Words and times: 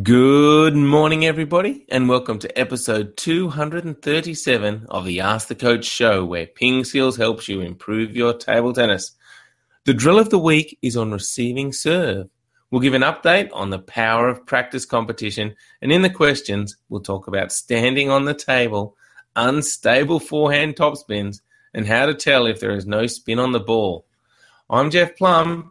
Good 0.00 0.74
morning, 0.74 1.26
everybody, 1.26 1.84
and 1.90 2.08
welcome 2.08 2.38
to 2.38 2.58
episode 2.58 3.14
237 3.18 4.86
of 4.88 5.04
the 5.04 5.20
Ask 5.20 5.48
the 5.48 5.54
Coach 5.54 5.84
show, 5.84 6.24
where 6.24 6.46
Ping 6.46 6.82
helps 6.82 7.46
you 7.46 7.60
improve 7.60 8.16
your 8.16 8.32
table 8.32 8.72
tennis. 8.72 9.12
The 9.84 9.92
drill 9.92 10.18
of 10.18 10.30
the 10.30 10.38
week 10.38 10.78
is 10.80 10.96
on 10.96 11.12
receiving 11.12 11.74
serve. 11.74 12.30
We'll 12.70 12.80
give 12.80 12.94
an 12.94 13.02
update 13.02 13.50
on 13.52 13.68
the 13.68 13.80
power 13.80 14.30
of 14.30 14.46
practice 14.46 14.86
competition, 14.86 15.54
and 15.82 15.92
in 15.92 16.00
the 16.00 16.08
questions, 16.08 16.78
we'll 16.88 17.02
talk 17.02 17.26
about 17.26 17.52
standing 17.52 18.08
on 18.08 18.24
the 18.24 18.32
table, 18.32 18.96
unstable 19.36 20.20
forehand 20.20 20.74
topspins, 20.74 21.42
and 21.74 21.86
how 21.86 22.06
to 22.06 22.14
tell 22.14 22.46
if 22.46 22.60
there 22.60 22.74
is 22.74 22.86
no 22.86 23.06
spin 23.06 23.38
on 23.38 23.52
the 23.52 23.60
ball. 23.60 24.06
I'm 24.70 24.90
Jeff 24.90 25.18
Plumb, 25.18 25.70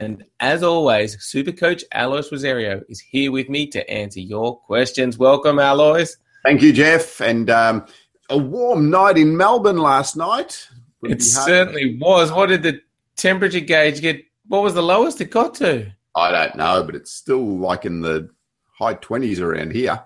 and 0.00 0.24
as 0.40 0.62
always, 0.62 1.22
Super 1.22 1.52
Coach 1.52 1.84
Alois 1.92 2.30
Rosario 2.30 2.82
is 2.88 3.00
here 3.00 3.32
with 3.32 3.48
me 3.48 3.66
to 3.68 3.90
answer 3.90 4.20
your 4.20 4.58
questions. 4.60 5.18
Welcome, 5.18 5.58
Alois. 5.58 6.16
Thank 6.44 6.62
you, 6.62 6.72
Jeff. 6.72 7.20
And 7.20 7.50
um, 7.50 7.86
a 8.30 8.38
warm 8.38 8.90
night 8.90 9.18
in 9.18 9.36
Melbourne 9.36 9.78
last 9.78 10.16
night. 10.16 10.68
Would 11.00 11.12
it 11.12 11.22
certainly 11.22 11.98
was. 12.00 12.32
What 12.32 12.46
did 12.46 12.62
the 12.62 12.80
temperature 13.16 13.60
gauge 13.60 14.00
get? 14.00 14.24
What 14.46 14.62
was 14.62 14.74
the 14.74 14.82
lowest 14.82 15.20
it 15.20 15.30
got 15.30 15.54
to? 15.56 15.92
I 16.14 16.30
don't 16.30 16.56
know, 16.56 16.82
but 16.82 16.94
it's 16.94 17.12
still 17.12 17.58
like 17.58 17.84
in 17.84 18.00
the 18.00 18.30
high 18.72 18.94
20s 18.94 19.40
around 19.40 19.72
here. 19.72 20.02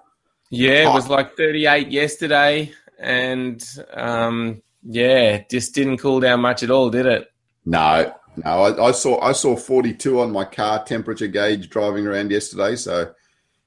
Yeah, 0.50 0.90
it 0.90 0.92
was 0.92 1.08
like 1.08 1.36
38 1.36 1.90
yesterday. 1.90 2.72
And 2.98 3.64
um, 3.94 4.62
yeah, 4.82 5.42
just 5.50 5.74
didn't 5.74 5.98
cool 5.98 6.20
down 6.20 6.40
much 6.40 6.62
at 6.62 6.70
all, 6.70 6.90
did 6.90 7.06
it? 7.06 7.28
No, 7.64 8.14
no. 8.36 8.50
I, 8.50 8.88
I, 8.88 8.92
saw 8.92 9.20
I 9.20 9.32
saw 9.32 9.56
42 9.56 10.20
on 10.20 10.32
my 10.32 10.44
car 10.44 10.84
temperature 10.84 11.26
gauge 11.26 11.68
driving 11.68 12.06
around 12.06 12.30
yesterday. 12.30 12.76
So 12.76 13.12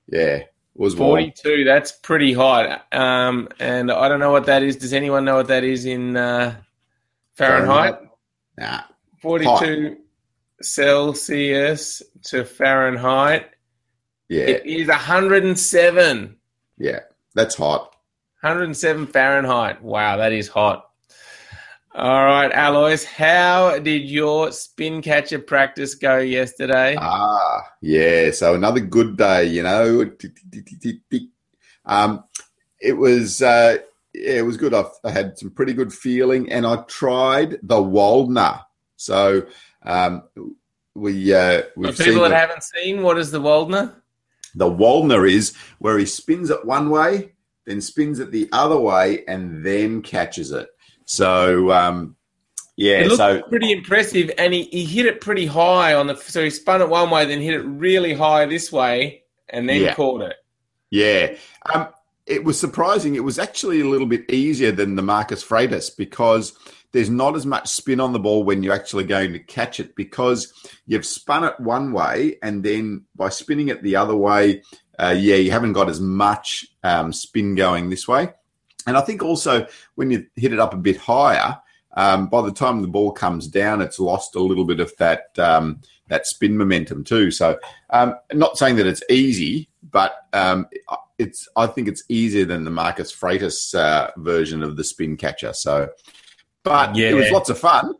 yeah, 0.07 0.37
it 0.37 0.53
was 0.75 0.95
42. 0.95 1.49
Warm. 1.49 1.65
That's 1.65 1.91
pretty 1.91 2.33
hot. 2.33 2.85
Um, 2.93 3.49
and 3.59 3.91
I 3.91 4.07
don't 4.07 4.19
know 4.19 4.31
what 4.31 4.45
that 4.47 4.63
is. 4.63 4.75
Does 4.75 4.93
anyone 4.93 5.25
know 5.25 5.35
what 5.35 5.47
that 5.47 5.63
is 5.63 5.85
in 5.85 6.17
uh, 6.17 6.55
Fahrenheit? 7.35 7.95
Fahrenheit? 7.95 8.09
Nah. 8.57 8.81
42 9.21 9.49
hot. 9.49 9.97
Celsius 10.61 12.01
to 12.23 12.45
Fahrenheit. 12.45 13.51
Yeah. 14.29 14.43
It 14.43 14.65
is 14.65 14.87
107. 14.87 16.35
Yeah, 16.77 16.99
that's 17.33 17.55
hot. 17.55 17.95
107 18.41 19.07
Fahrenheit. 19.07 19.81
Wow, 19.81 20.17
that 20.17 20.31
is 20.31 20.47
hot. 20.47 20.84
All 21.97 22.25
right, 22.25 22.51
Alois, 22.53 23.05
how 23.05 23.79
did 23.79 24.09
your 24.09 24.51
spin 24.51 25.01
catcher 25.01 25.39
practice 25.39 25.95
go 25.95 26.17
yesterday? 26.17 26.97
Ah, 26.99 27.61
yeah. 27.81 28.31
So 28.31 28.53
another 28.53 28.81
good 28.81 29.15
day, 29.15 29.45
you 29.45 29.63
know. 29.63 30.11
Um, 31.85 32.25
it 32.81 32.93
was 32.97 33.41
uh, 33.41 33.77
yeah, 34.13 34.33
it 34.33 34.45
was 34.45 34.57
good. 34.57 34.73
I, 34.73 34.83
I 35.05 35.11
had 35.11 35.37
some 35.37 35.51
pretty 35.51 35.71
good 35.71 35.93
feeling, 35.93 36.51
and 36.51 36.67
I 36.67 36.83
tried 36.83 37.59
the 37.63 37.77
Waldner. 37.77 38.61
So 38.97 39.43
um, 39.83 40.23
we 40.95 41.33
uh, 41.33 41.61
we 41.77 41.93
people 41.93 42.23
that 42.23 42.29
the, 42.29 42.35
haven't 42.35 42.63
seen 42.63 43.03
what 43.03 43.17
is 43.17 43.31
the 43.31 43.39
Waldner? 43.39 43.93
The 44.53 44.69
Waldner 44.69 45.31
is 45.31 45.55
where 45.79 45.97
he 45.97 46.05
spins 46.05 46.49
it 46.49 46.65
one 46.65 46.89
way, 46.89 47.35
then 47.65 47.79
spins 47.79 48.19
it 48.19 48.31
the 48.31 48.49
other 48.51 48.77
way, 48.77 49.23
and 49.29 49.65
then 49.65 50.01
catches 50.01 50.51
it. 50.51 50.67
So 51.05 51.71
um, 51.71 52.15
yeah, 52.75 52.99
it 52.99 53.07
looked 53.07 53.17
so 53.17 53.41
pretty 53.43 53.71
impressive, 53.71 54.31
and 54.37 54.53
he, 54.53 54.63
he 54.63 54.85
hit 54.85 55.05
it 55.05 55.21
pretty 55.21 55.45
high 55.45 55.93
on 55.93 56.07
the. 56.07 56.15
So 56.15 56.43
he 56.43 56.49
spun 56.49 56.81
it 56.81 56.89
one 56.89 57.09
way, 57.09 57.25
then 57.25 57.41
hit 57.41 57.53
it 57.53 57.63
really 57.63 58.13
high 58.13 58.45
this 58.45 58.71
way, 58.71 59.23
and 59.49 59.69
then 59.69 59.81
yeah. 59.81 59.93
caught 59.93 60.21
it. 60.21 60.35
Yeah, 60.89 61.35
um, 61.73 61.87
it 62.25 62.43
was 62.43 62.59
surprising. 62.59 63.15
It 63.15 63.23
was 63.23 63.39
actually 63.39 63.81
a 63.81 63.87
little 63.87 64.07
bit 64.07 64.29
easier 64.31 64.71
than 64.71 64.95
the 64.95 65.01
Marcos 65.01 65.43
Freitas 65.43 65.95
because 65.95 66.53
there's 66.91 67.09
not 67.09 67.35
as 67.35 67.45
much 67.45 67.67
spin 67.67 67.99
on 67.99 68.13
the 68.13 68.19
ball 68.19 68.43
when 68.43 68.63
you're 68.63 68.73
actually 68.73 69.03
going 69.03 69.33
to 69.33 69.39
catch 69.39 69.79
it 69.79 69.95
because 69.95 70.53
you've 70.87 71.05
spun 71.05 71.43
it 71.43 71.59
one 71.59 71.91
way 71.91 72.37
and 72.41 72.63
then 72.63 73.03
by 73.15 73.29
spinning 73.29 73.67
it 73.67 73.83
the 73.83 73.97
other 73.97 74.15
way, 74.15 74.63
uh, 74.97 75.13
yeah, 75.17 75.35
you 75.35 75.51
haven't 75.51 75.73
got 75.73 75.89
as 75.89 75.99
much 75.99 76.65
um, 76.83 77.11
spin 77.11 77.55
going 77.55 77.89
this 77.89 78.07
way. 78.07 78.29
And 78.87 78.97
I 78.97 79.01
think 79.01 79.23
also 79.23 79.67
when 79.95 80.11
you 80.11 80.27
hit 80.35 80.53
it 80.53 80.59
up 80.59 80.73
a 80.73 80.77
bit 80.77 80.97
higher, 80.97 81.59
um, 81.97 82.27
by 82.27 82.41
the 82.41 82.51
time 82.51 82.81
the 82.81 82.87
ball 82.87 83.11
comes 83.11 83.47
down, 83.47 83.81
it's 83.81 83.99
lost 83.99 84.35
a 84.35 84.39
little 84.39 84.65
bit 84.65 84.79
of 84.79 84.95
that 84.97 85.37
um, 85.39 85.81
that 86.07 86.27
spin 86.27 86.57
momentum 86.57 87.03
too. 87.03 87.31
So, 87.31 87.57
um, 87.89 88.15
not 88.33 88.57
saying 88.57 88.75
that 88.77 88.87
it's 88.87 89.01
easy, 89.09 89.69
but 89.91 90.27
um, 90.33 90.67
it's 91.17 91.47
I 91.55 91.67
think 91.67 91.87
it's 91.87 92.03
easier 92.09 92.45
than 92.45 92.65
the 92.65 92.71
Marcos 92.71 93.15
Freitas 93.15 93.73
uh, 93.75 94.11
version 94.17 94.61
of 94.61 94.75
the 94.75 94.83
spin 94.83 95.15
catcher. 95.15 95.53
So, 95.53 95.89
but 96.63 96.95
yeah. 96.95 97.09
it 97.09 97.13
was 97.13 97.31
lots 97.31 97.49
of 97.49 97.57
fun. 97.57 97.95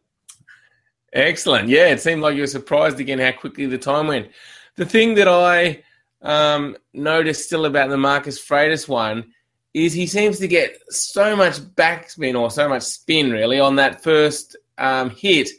Excellent. 1.13 1.69
Yeah, 1.69 1.87
it 1.87 2.01
seemed 2.01 2.21
like 2.21 2.35
you 2.35 2.41
were 2.41 2.47
surprised 2.47 2.99
again 2.99 3.19
how 3.19 3.31
quickly 3.31 3.65
the 3.65 3.77
time 3.77 4.07
went. 4.07 4.29
The 4.75 4.85
thing 4.85 5.15
that 5.15 5.29
I 5.29 5.81
um, 6.21 6.75
noticed 6.93 7.45
still 7.45 7.65
about 7.65 7.89
the 7.89 7.97
Marcos 7.97 8.37
Freitas 8.37 8.89
one 8.89 9.31
is 9.75 9.91
he 9.91 10.07
seems 10.07 10.39
to 10.39 10.47
get 10.47 10.81
so 10.89 11.35
much 11.35 11.59
backspin 11.59 12.39
or 12.39 12.49
so 12.49 12.69
much 12.69 12.83
spin 12.83 13.29
really 13.29 13.59
on 13.59 13.75
that 13.75 14.01
first 14.01 14.55
um, 14.77 15.09
hit, 15.09 15.49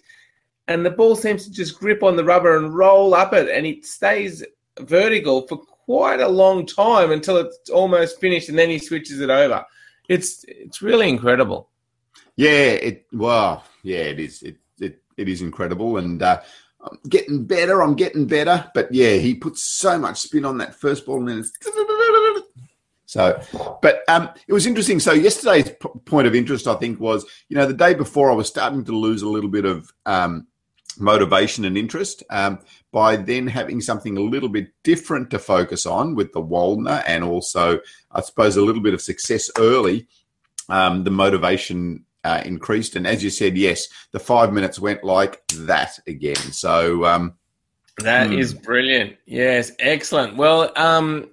and 0.69 0.84
the 0.84 0.91
ball 0.91 1.15
seems 1.15 1.44
to 1.44 1.53
just 1.53 1.78
grip 1.78 2.03
on 2.03 2.16
the 2.16 2.25
rubber 2.25 2.56
and 2.56 2.75
roll 2.75 3.15
up 3.15 3.34
it, 3.34 3.50
and 3.50 3.66
it 3.66 3.84
stays 3.84 4.43
vertical 4.81 5.47
for 5.47 5.59
quite 5.59 6.21
a 6.21 6.28
long 6.28 6.65
time 6.65 7.10
until 7.10 7.37
it's 7.37 7.69
almost 7.69 8.19
finished, 8.19 8.49
and 8.49 8.59
then 8.59 8.71
he 8.71 8.78
switches 8.78 9.21
it 9.21 9.28
over. 9.28 9.65
It's 10.09 10.44
it's 10.49 10.81
really 10.81 11.10
incredible. 11.10 11.69
Yeah, 12.37 12.71
it 12.88 13.06
well, 13.12 13.65
yeah, 13.82 13.99
it 13.99 14.19
is. 14.19 14.43
It 14.43 14.56
it, 14.81 15.03
it 15.19 15.28
is 15.28 15.43
incredible, 15.43 15.99
and 15.99 16.22
uh, 16.22 16.41
I'm 16.81 16.99
getting 17.06 17.44
better. 17.44 17.82
I'm 17.82 17.97
getting 17.97 18.26
better, 18.26 18.71
but 18.72 18.91
yeah, 18.94 19.16
he 19.16 19.34
puts 19.34 19.62
so 19.62 19.99
much 19.99 20.21
spin 20.21 20.47
on 20.47 20.56
that 20.59 20.75
first 20.75 21.05
ball, 21.05 21.19
and 21.19 21.28
then 21.28 21.38
it's 21.41 21.53
so, 23.06 23.41
but 23.81 24.03
um, 24.09 24.28
it 24.49 24.53
was 24.53 24.67
interesting. 24.67 24.99
So 24.99 25.12
yesterday's 25.12 25.71
p- 25.71 25.89
point 26.05 26.27
of 26.27 26.34
interest, 26.34 26.67
I 26.67 26.75
think, 26.75 27.00
was 27.00 27.25
you 27.49 27.56
know 27.56 27.67
the 27.67 27.72
day 27.72 27.94
before 27.94 28.31
I 28.31 28.34
was 28.34 28.49
starting 28.49 28.84
to 28.84 28.93
lose 28.93 29.22
a 29.22 29.28
little 29.28 29.49
bit 29.49 29.65
of 29.65 29.93
um, 30.05 30.49
motivation 30.99 31.65
and 31.65 31.78
interest 31.78 32.25
um, 32.31 32.59
by 32.91 33.15
then 33.15 33.47
having 33.47 33.81
something 33.81 34.17
a 34.17 34.22
little 34.22 34.49
bit 34.49 34.72
different 34.83 35.31
to 35.31 35.39
focus 35.39 35.87
on 35.87 36.17
with 36.17 36.33
the 36.33 36.43
Waldner 36.43 37.03
and 37.06 37.22
also, 37.22 37.81
I 38.11 38.21
suppose, 38.22 38.56
a 38.56 38.62
little 38.62 38.83
bit 38.83 38.94
of 38.94 39.00
success 39.00 39.50
early. 39.56 40.09
Um, 40.69 41.05
the 41.05 41.12
motivation 41.12 42.05
uh, 42.25 42.43
increased, 42.44 42.97
and 42.97 43.06
as 43.06 43.23
you 43.23 43.31
said, 43.31 43.56
yes, 43.56 43.87
the 44.11 44.19
five 44.19 44.53
minutes 44.53 44.81
went 44.81 45.05
like 45.05 45.47
that 45.55 45.99
again. 46.06 46.37
So. 46.37 47.05
Um, 47.05 47.34
that 48.00 48.28
mm. 48.28 48.38
is 48.38 48.53
brilliant. 48.53 49.17
Yes, 49.25 49.73
excellent. 49.78 50.37
Well, 50.37 50.71
um, 50.77 51.31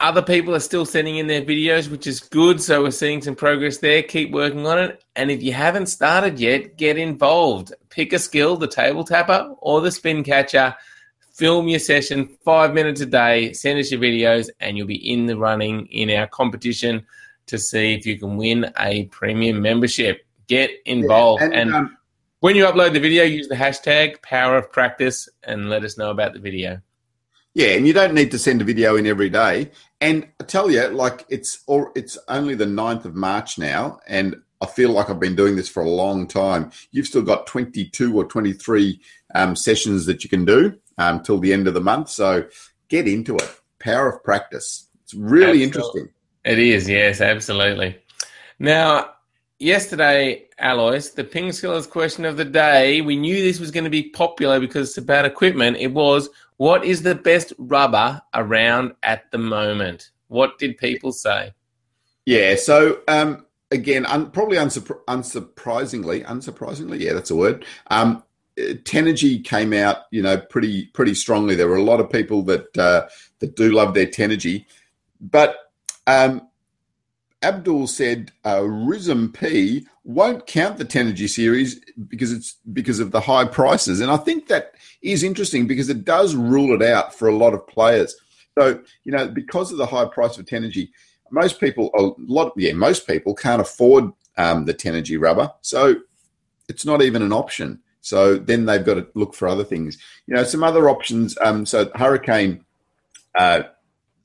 other 0.00 0.22
people 0.22 0.54
are 0.54 0.60
still 0.60 0.86
sending 0.86 1.16
in 1.16 1.26
their 1.26 1.42
videos, 1.42 1.90
which 1.90 2.06
is 2.06 2.20
good. 2.20 2.62
So 2.62 2.82
we're 2.82 2.90
seeing 2.92 3.20
some 3.20 3.34
progress 3.34 3.78
there. 3.78 4.02
Keep 4.02 4.30
working 4.30 4.66
on 4.66 4.78
it. 4.78 5.04
And 5.16 5.30
if 5.30 5.42
you 5.42 5.52
haven't 5.52 5.86
started 5.86 6.38
yet, 6.38 6.76
get 6.76 6.96
involved. 6.96 7.72
Pick 7.90 8.12
a 8.12 8.18
skill, 8.18 8.56
the 8.56 8.68
table 8.68 9.02
tapper 9.02 9.54
or 9.58 9.80
the 9.80 9.90
spin 9.90 10.22
catcher. 10.22 10.76
Film 11.32 11.68
your 11.68 11.80
session 11.80 12.36
five 12.44 12.74
minutes 12.74 13.00
a 13.00 13.06
day. 13.06 13.52
Send 13.52 13.78
us 13.78 13.90
your 13.92 14.00
videos, 14.00 14.48
and 14.60 14.76
you'll 14.76 14.88
be 14.88 15.12
in 15.12 15.26
the 15.26 15.36
running 15.36 15.86
in 15.86 16.10
our 16.10 16.26
competition 16.26 17.06
to 17.46 17.58
see 17.58 17.94
if 17.94 18.06
you 18.06 18.18
can 18.18 18.36
win 18.36 18.72
a 18.78 19.04
premium 19.06 19.62
membership. 19.62 20.26
Get 20.48 20.70
involved. 20.84 21.42
Yeah, 21.42 21.46
and, 21.46 21.54
and 21.54 21.74
um, 21.74 21.98
when 22.40 22.56
you 22.56 22.64
upload 22.64 22.92
the 22.92 23.00
video, 23.00 23.24
use 23.24 23.48
the 23.48 23.54
hashtag 23.54 24.20
power 24.22 24.56
of 24.56 24.72
practice 24.72 25.28
and 25.44 25.70
let 25.70 25.84
us 25.84 25.96
know 25.96 26.10
about 26.10 26.32
the 26.32 26.40
video. 26.40 26.80
Yeah, 27.58 27.70
and 27.70 27.88
you 27.88 27.92
don't 27.92 28.14
need 28.14 28.30
to 28.30 28.38
send 28.38 28.60
a 28.60 28.64
video 28.64 28.94
in 28.94 29.04
every 29.04 29.28
day. 29.28 29.72
And 30.00 30.28
I 30.40 30.44
tell 30.44 30.70
you, 30.70 30.86
like 30.90 31.26
it's 31.28 31.64
or 31.66 31.90
it's 31.96 32.16
only 32.28 32.54
the 32.54 32.66
9th 32.66 33.04
of 33.04 33.16
March 33.16 33.58
now, 33.58 33.98
and 34.06 34.36
I 34.60 34.66
feel 34.66 34.90
like 34.90 35.10
I've 35.10 35.18
been 35.18 35.34
doing 35.34 35.56
this 35.56 35.68
for 35.68 35.82
a 35.82 35.90
long 35.90 36.28
time. 36.28 36.70
You've 36.92 37.08
still 37.08 37.22
got 37.22 37.48
22 37.48 38.16
or 38.16 38.26
23 38.26 39.00
um, 39.34 39.56
sessions 39.56 40.06
that 40.06 40.22
you 40.22 40.30
can 40.30 40.44
do 40.44 40.78
um, 40.98 41.20
till 41.20 41.40
the 41.40 41.52
end 41.52 41.66
of 41.66 41.74
the 41.74 41.80
month. 41.80 42.10
So 42.10 42.46
get 42.86 43.08
into 43.08 43.34
it. 43.34 43.60
Power 43.80 44.08
of 44.08 44.22
practice. 44.22 44.86
It's 45.02 45.14
really 45.14 45.64
absolutely. 45.64 45.64
interesting. 45.64 46.08
It 46.44 46.60
is, 46.60 46.88
yes, 46.88 47.20
absolutely. 47.20 47.98
Now, 48.60 49.14
yesterday, 49.58 50.46
Alois, 50.60 51.08
the 51.08 51.24
Ping 51.24 51.48
Skillers 51.48 51.90
question 51.90 52.24
of 52.24 52.36
the 52.36 52.44
day, 52.44 53.00
we 53.00 53.16
knew 53.16 53.42
this 53.42 53.58
was 53.58 53.72
going 53.72 53.82
to 53.82 53.90
be 53.90 54.10
popular 54.10 54.60
because 54.60 54.90
it's 54.90 54.98
about 54.98 55.24
equipment. 55.24 55.76
It 55.78 55.92
was 55.92 56.30
what 56.58 56.84
is 56.84 57.02
the 57.02 57.14
best 57.14 57.52
rubber 57.56 58.20
around 58.34 58.92
at 59.02 59.30
the 59.32 59.38
moment? 59.38 60.10
What 60.28 60.58
did 60.58 60.76
people 60.76 61.12
say? 61.12 61.54
Yeah, 62.26 62.56
so 62.56 63.00
um, 63.08 63.46
again, 63.70 64.04
un- 64.06 64.30
probably 64.30 64.58
unsur- 64.58 65.02
unsurprisingly, 65.08 66.24
unsurprisingly, 66.26 67.00
yeah, 67.00 67.14
that's 67.14 67.30
a 67.30 67.36
word. 67.36 67.64
Um, 67.90 68.22
Tenergy 68.58 69.42
came 69.42 69.72
out, 69.72 69.98
you 70.10 70.20
know, 70.20 70.36
pretty 70.36 70.86
pretty 70.86 71.14
strongly. 71.14 71.54
There 71.54 71.68
were 71.68 71.76
a 71.76 71.82
lot 71.82 72.00
of 72.00 72.10
people 72.10 72.42
that 72.42 72.76
uh, 72.76 73.08
that 73.38 73.54
do 73.54 73.70
love 73.70 73.94
their 73.94 74.06
Tenergy, 74.06 74.66
but 75.20 75.56
um, 76.08 76.47
Abdul 77.42 77.86
said 77.86 78.32
uh, 78.44 78.58
Rizm 78.58 79.32
P 79.32 79.86
won't 80.04 80.46
count 80.46 80.78
the 80.78 80.84
Tenergy 80.84 81.28
series 81.28 81.80
because 82.08 82.32
it's 82.32 82.56
because 82.72 82.98
of 82.98 83.10
the 83.10 83.20
high 83.20 83.44
prices, 83.44 84.00
and 84.00 84.10
I 84.10 84.16
think 84.16 84.48
that 84.48 84.72
is 85.02 85.22
interesting 85.22 85.66
because 85.66 85.88
it 85.88 86.04
does 86.04 86.34
rule 86.34 86.74
it 86.74 86.82
out 86.82 87.14
for 87.14 87.28
a 87.28 87.36
lot 87.36 87.54
of 87.54 87.66
players. 87.66 88.16
So 88.58 88.82
you 89.04 89.12
know, 89.12 89.28
because 89.28 89.70
of 89.70 89.78
the 89.78 89.86
high 89.86 90.06
price 90.06 90.36
of 90.36 90.46
Tenergy, 90.46 90.88
most 91.30 91.60
people, 91.60 91.90
a 91.94 92.10
lot, 92.20 92.52
yeah, 92.56 92.72
most 92.72 93.06
people 93.06 93.34
can't 93.34 93.60
afford 93.60 94.10
um, 94.36 94.64
the 94.64 94.74
Tenergy 94.74 95.20
rubber, 95.20 95.52
so 95.60 95.96
it's 96.68 96.84
not 96.84 97.02
even 97.02 97.22
an 97.22 97.32
option. 97.32 97.80
So 98.00 98.36
then 98.36 98.64
they've 98.64 98.84
got 98.84 98.94
to 98.94 99.06
look 99.14 99.34
for 99.34 99.48
other 99.48 99.64
things. 99.64 99.98
You 100.26 100.34
know, 100.34 100.44
some 100.44 100.64
other 100.64 100.88
options. 100.88 101.36
Um, 101.40 101.66
so 101.66 101.90
Hurricane 101.94 102.64
uh, 103.34 103.64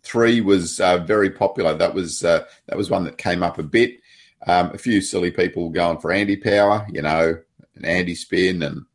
three 0.03 0.41
was 0.41 0.79
uh, 0.79 0.97
very 0.99 1.29
popular. 1.29 1.73
That 1.73 1.93
was 1.93 2.23
uh, 2.23 2.45
that 2.67 2.77
was 2.77 2.89
one 2.89 3.03
that 3.05 3.17
came 3.17 3.43
up 3.43 3.57
a 3.57 3.63
bit. 3.63 3.99
Um, 4.45 4.71
a 4.73 4.77
few 4.77 5.01
silly 5.01 5.31
people 5.31 5.69
going 5.69 5.99
for 5.99 6.11
Andy 6.11 6.35
power, 6.35 6.85
you 6.91 7.01
know, 7.01 7.37
an 7.75 7.85
anti-spin 7.85 8.61
and 8.61 8.85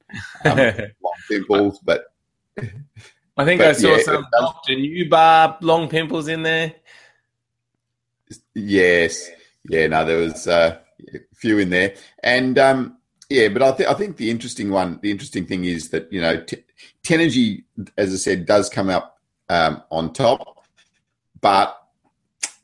um, 0.44 0.58
long 1.02 1.14
pimples, 1.28 1.80
but. 1.82 2.12
I 3.36 3.44
think 3.44 3.60
but, 3.60 3.68
I 3.68 3.72
saw 3.72 3.96
yeah, 3.96 4.02
some 4.02 4.26
Doctor 4.32 4.72
Neubauer 4.72 5.56
long 5.60 5.88
pimples 5.88 6.26
in 6.26 6.42
there. 6.42 6.74
Yes, 8.52 9.30
yeah, 9.68 9.86
no, 9.86 10.04
there 10.04 10.18
was 10.18 10.48
uh, 10.48 10.78
a 11.14 11.18
few 11.34 11.58
in 11.58 11.70
there, 11.70 11.94
and 12.22 12.58
um, 12.58 12.98
yeah, 13.30 13.48
but 13.48 13.62
I, 13.62 13.72
th- 13.72 13.88
I 13.88 13.94
think 13.94 14.16
the 14.16 14.30
interesting 14.30 14.70
one, 14.70 14.98
the 15.02 15.10
interesting 15.10 15.46
thing 15.46 15.64
is 15.64 15.90
that 15.90 16.12
you 16.12 16.20
know, 16.20 16.42
t- 16.42 16.64
Tenergy, 17.04 17.64
as 17.96 18.12
I 18.12 18.16
said, 18.16 18.44
does 18.44 18.68
come 18.68 18.90
up 18.90 19.18
um, 19.48 19.82
on 19.90 20.12
top, 20.12 20.57
but 21.40 21.76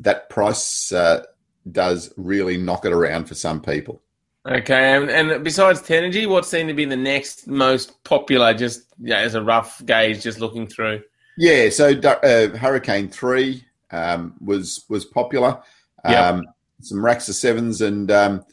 that 0.00 0.29
price 0.29 0.93
uh, 0.93 1.25
does 1.71 2.12
really 2.17 2.56
knock 2.56 2.85
it 2.85 2.93
around 2.93 3.26
for 3.26 3.35
some 3.35 3.61
people. 3.61 4.00
Okay, 4.47 4.94
and, 4.94 5.11
and 5.11 5.43
besides 5.43 5.81
Tenergy, 5.81 6.29
what 6.29 6.44
seemed 6.44 6.69
to 6.69 6.75
be 6.75 6.85
the 6.85 6.97
next 6.97 7.47
most 7.47 8.05
popular, 8.05 8.53
just 8.53 8.85
yeah, 9.00 9.19
as 9.19 9.35
a 9.35 9.43
rough 9.43 9.85
gauge, 9.87 10.23
just 10.23 10.38
looking 10.38 10.67
through? 10.67 11.03
Yeah, 11.38 11.71
so 11.71 11.88
uh, 11.88 12.56
Hurricane 12.56 13.09
Three 13.09 13.65
um, 13.91 14.35
was 14.44 14.85
was 14.91 15.06
popular. 15.06 15.62
Um, 16.05 16.12
yep. 16.12 16.44
Some 16.82 16.99
Rakza 16.99 17.32
sevens, 17.32 17.81
and 17.81 18.11
um, 18.11 18.44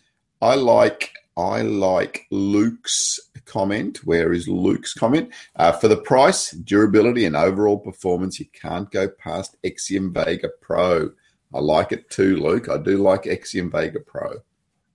I 0.42 0.56
like 0.56 1.14
I 1.36 1.62
like 1.62 2.26
Luke's 2.32 3.20
comment. 3.46 4.06
Where 4.06 4.34
is 4.34 4.48
Luke's 4.48 4.94
comment? 4.94 5.32
Uh, 5.56 5.72
for 5.72 5.88
the 5.88 5.98
price, 5.98 6.52
durability, 6.52 7.26
and 7.26 7.36
overall 7.36 7.78
performance, 7.78 8.40
you 8.40 8.48
can't 8.54 8.90
go 8.92 9.08
past 9.08 9.56
Xiom 9.64 10.14
Vega 10.14 10.50
Pro. 10.62 11.12
I 11.54 11.60
like 11.60 11.92
it 11.92 12.10
too, 12.10 12.38
Luke. 12.38 12.70
I 12.70 12.78
do 12.78 12.98
like 12.98 13.28
Xiom 13.46 13.72
Vega 13.72 14.00
Pro. 14.00 14.42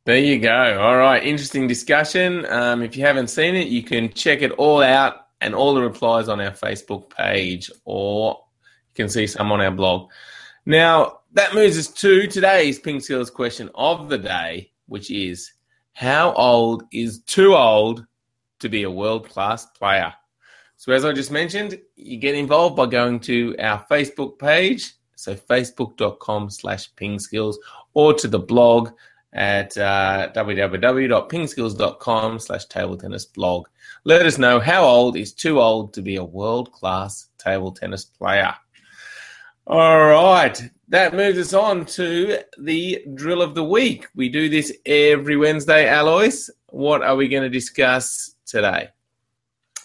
There 0.06 0.18
you 0.18 0.38
go. 0.38 0.80
All 0.80 0.96
right. 0.96 1.22
Interesting 1.22 1.66
discussion. 1.66 2.46
Um, 2.46 2.82
if 2.82 2.96
you 2.96 3.04
haven't 3.04 3.28
seen 3.28 3.56
it, 3.56 3.66
you 3.66 3.82
can 3.82 4.12
check 4.12 4.40
it 4.40 4.52
all 4.52 4.82
out 4.82 5.26
and 5.40 5.54
all 5.54 5.74
the 5.74 5.82
replies 5.82 6.28
on 6.28 6.40
our 6.40 6.52
Facebook 6.52 7.10
page, 7.10 7.70
or 7.84 8.38
you 8.62 8.94
can 8.94 9.08
see 9.08 9.26
some 9.26 9.50
on 9.50 9.60
our 9.60 9.72
blog. 9.72 10.10
Now, 10.64 11.20
that 11.32 11.54
moves 11.54 11.76
us 11.76 11.88
to 11.88 12.26
today's 12.26 12.80
PingSkills 12.80 13.32
question 13.32 13.68
of 13.74 14.08
the 14.08 14.18
day, 14.18 14.70
which 14.86 15.10
is 15.10 15.52
How 15.92 16.32
old 16.34 16.84
is 16.92 17.20
too 17.22 17.54
old 17.54 18.06
to 18.60 18.68
be 18.68 18.84
a 18.84 18.90
world 18.90 19.28
class 19.28 19.66
player? 19.66 20.12
So, 20.76 20.92
as 20.92 21.04
I 21.04 21.12
just 21.12 21.30
mentioned, 21.30 21.78
you 21.96 22.18
get 22.18 22.34
involved 22.34 22.76
by 22.76 22.86
going 22.86 23.20
to 23.20 23.54
our 23.58 23.84
Facebook 23.90 24.38
page, 24.38 24.94
so 25.14 25.34
facebook.com 25.34 26.50
slash 26.50 26.92
pingskills, 26.94 27.56
or 27.94 28.12
to 28.14 28.28
the 28.28 28.38
blog 28.38 28.90
at 29.32 29.76
uh, 29.78 30.30
www.pingskills.com 30.34 32.38
slash 32.38 32.66
table 32.66 32.96
tennis 32.96 33.24
blog. 33.24 33.66
Let 34.04 34.26
us 34.26 34.38
know 34.38 34.60
how 34.60 34.84
old 34.84 35.16
is 35.16 35.32
too 35.32 35.60
old 35.60 35.92
to 35.94 36.02
be 36.02 36.14
a 36.16 36.24
world 36.24 36.70
class 36.72 37.28
table 37.38 37.72
tennis 37.72 38.04
player. 38.04 38.54
All 39.66 40.06
right, 40.06 40.62
that 40.88 41.14
moves 41.14 41.38
us 41.38 41.52
on 41.52 41.84
to 41.86 42.38
the 42.58 43.02
drill 43.14 43.42
of 43.42 43.56
the 43.56 43.64
week. 43.64 44.06
We 44.14 44.28
do 44.28 44.48
this 44.48 44.72
every 44.86 45.36
Wednesday, 45.36 45.92
Alois. 45.92 46.48
What 46.68 47.02
are 47.02 47.16
we 47.16 47.26
going 47.28 47.42
to 47.42 47.48
discuss 47.48 48.35
today? 48.46 48.88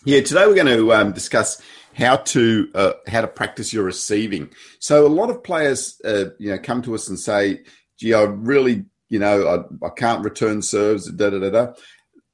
Yeah, 0.06 0.22
today 0.22 0.48
we're 0.48 0.56
going 0.56 0.78
to 0.78 0.94
um, 0.94 1.12
discuss 1.12 1.62
how 1.94 2.18
to 2.18 2.70
uh, 2.74 2.94
how 3.08 3.22
to 3.22 3.28
practice 3.28 3.74
your 3.74 3.84
receiving. 3.84 4.50
So 4.80 5.06
a 5.06 5.10
lot 5.10 5.30
of 5.30 5.44
players, 5.44 6.00
uh, 6.04 6.32
you 6.40 6.52
know, 6.52 6.58
come 6.58 6.82
to 6.84 6.96
us 6.96 7.08
and 7.08 7.20
say, 7.20 7.62
"Gee, 7.98 8.14
I 8.14 8.24
really, 8.24 8.86
you 9.10 9.20
know, 9.20 9.68
I, 9.82 9.86
I 9.86 9.90
can't 9.90 10.24
return 10.24 10.62
serves." 10.62 11.12
Da 11.12 11.30
da 11.30 11.40
da 11.40 11.50
da. 11.50 11.74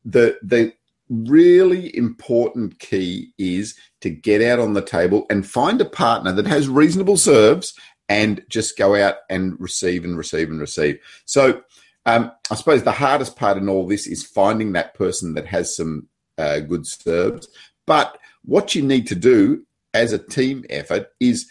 The 0.06 0.38
the 0.41 0.74
really 1.09 1.95
important 1.95 2.79
key 2.79 3.33
is 3.38 3.75
to 4.01 4.09
get 4.09 4.41
out 4.41 4.59
on 4.59 4.74
the 4.74 4.81
table 4.81 5.25
and 5.29 5.47
find 5.47 5.79
a 5.81 5.85
partner 5.85 6.31
that 6.33 6.47
has 6.47 6.68
reasonable 6.68 7.18
serves 7.18 7.74
and 8.09 8.44
just 8.50 8.77
go 8.77 8.95
out 8.95 9.15
and 9.29 9.59
receive 9.59 10.03
and 10.03 10.18
receive 10.18 10.50
and 10.50 10.59
receive. 10.59 11.00
So 11.25 11.62
um, 12.06 12.31
I 12.50 12.56
suppose 12.56 12.83
the 12.83 12.91
hardest 12.91 13.35
part 13.35 13.57
in 13.57 13.68
all 13.68 13.85
this 13.85 14.07
is 14.07 14.25
finding 14.25 14.74
that 14.74 14.94
person 14.94 15.33
that 15.33 15.47
has 15.47 15.75
some 15.75 16.07
uh, 16.38 16.60
good 16.60 16.86
serves. 16.86 17.48
But 17.86 18.18
what 18.44 18.75
you 18.75 18.81
need 18.81 19.07
to 19.07 19.16
do 19.16 19.66
as 19.94 20.13
a 20.13 20.19
team 20.19 20.66
effort 20.69 21.12
is 21.19 21.50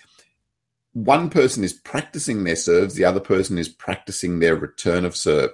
one 0.93 1.29
person 1.29 1.63
is 1.63 1.75
practicing 1.75 2.45
their 2.45 2.57
serves, 2.57 2.95
the 2.95 3.05
other 3.05 3.21
person 3.21 3.59
is 3.59 3.69
practicing 3.69 4.39
their 4.39 4.57
return 4.57 5.05
of 5.05 5.15
serve. 5.15 5.51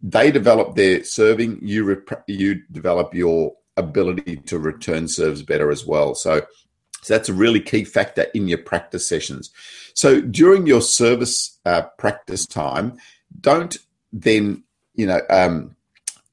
They 0.00 0.30
develop 0.30 0.76
their 0.76 1.04
serving, 1.04 1.58
you 1.60 1.84
rep- 1.84 2.24
you 2.26 2.62
develop 2.72 3.14
your 3.14 3.54
ability 3.76 4.36
to 4.36 4.58
return 4.58 5.08
serves 5.08 5.42
better 5.42 5.70
as 5.70 5.84
well. 5.84 6.14
So, 6.14 6.40
so 7.02 7.14
that's 7.14 7.28
a 7.28 7.34
really 7.34 7.60
key 7.60 7.84
factor 7.84 8.26
in 8.34 8.48
your 8.48 8.58
practice 8.58 9.08
sessions. 9.08 9.50
So 9.94 10.20
during 10.20 10.66
your 10.66 10.80
service 10.80 11.58
uh, 11.66 11.82
practice 11.98 12.46
time, 12.46 12.98
don't 13.40 13.76
then 14.12 14.64
you 14.94 15.06
know 15.06 15.20
um, 15.28 15.76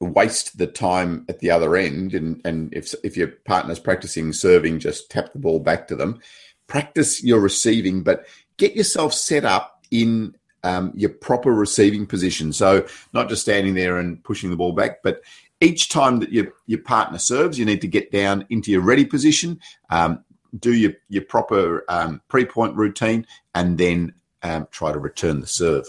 waste 0.00 0.58
the 0.58 0.66
time 0.66 1.24
at 1.28 1.38
the 1.40 1.50
other 1.50 1.76
end. 1.76 2.14
And, 2.14 2.40
and 2.44 2.72
if 2.74 2.94
if 3.02 3.16
your 3.16 3.28
partner's 3.28 3.78
practicing 3.78 4.32
serving, 4.32 4.80
just 4.80 5.10
tap 5.10 5.32
the 5.32 5.38
ball 5.38 5.60
back 5.60 5.88
to 5.88 5.96
them. 5.96 6.20
Practice 6.66 7.22
your 7.22 7.40
receiving, 7.40 8.02
but 8.02 8.26
get 8.56 8.74
yourself 8.74 9.14
set 9.14 9.44
up 9.44 9.84
in 9.90 10.36
um, 10.64 10.92
your 10.94 11.10
proper 11.10 11.54
receiving 11.54 12.06
position. 12.06 12.52
So 12.52 12.86
not 13.12 13.28
just 13.28 13.42
standing 13.42 13.74
there 13.74 13.98
and 13.98 14.22
pushing 14.24 14.50
the 14.50 14.56
ball 14.56 14.72
back, 14.72 15.02
but 15.02 15.22
each 15.60 15.88
time 15.88 16.18
that 16.18 16.32
your, 16.32 16.52
your 16.66 16.80
partner 16.80 17.18
serves, 17.18 17.58
you 17.58 17.64
need 17.64 17.80
to 17.80 17.88
get 17.88 18.10
down 18.10 18.44
into 18.50 18.70
your 18.70 18.82
ready 18.82 19.04
position, 19.04 19.60
um, 19.90 20.22
do 20.58 20.74
your, 20.74 20.92
your 21.08 21.22
proper 21.22 21.84
um, 21.88 22.20
pre 22.28 22.44
point 22.44 22.74
routine, 22.76 23.26
and 23.54 23.78
then 23.78 24.12
um, 24.42 24.66
try 24.70 24.92
to 24.92 24.98
return 24.98 25.40
the 25.40 25.46
serve. 25.46 25.86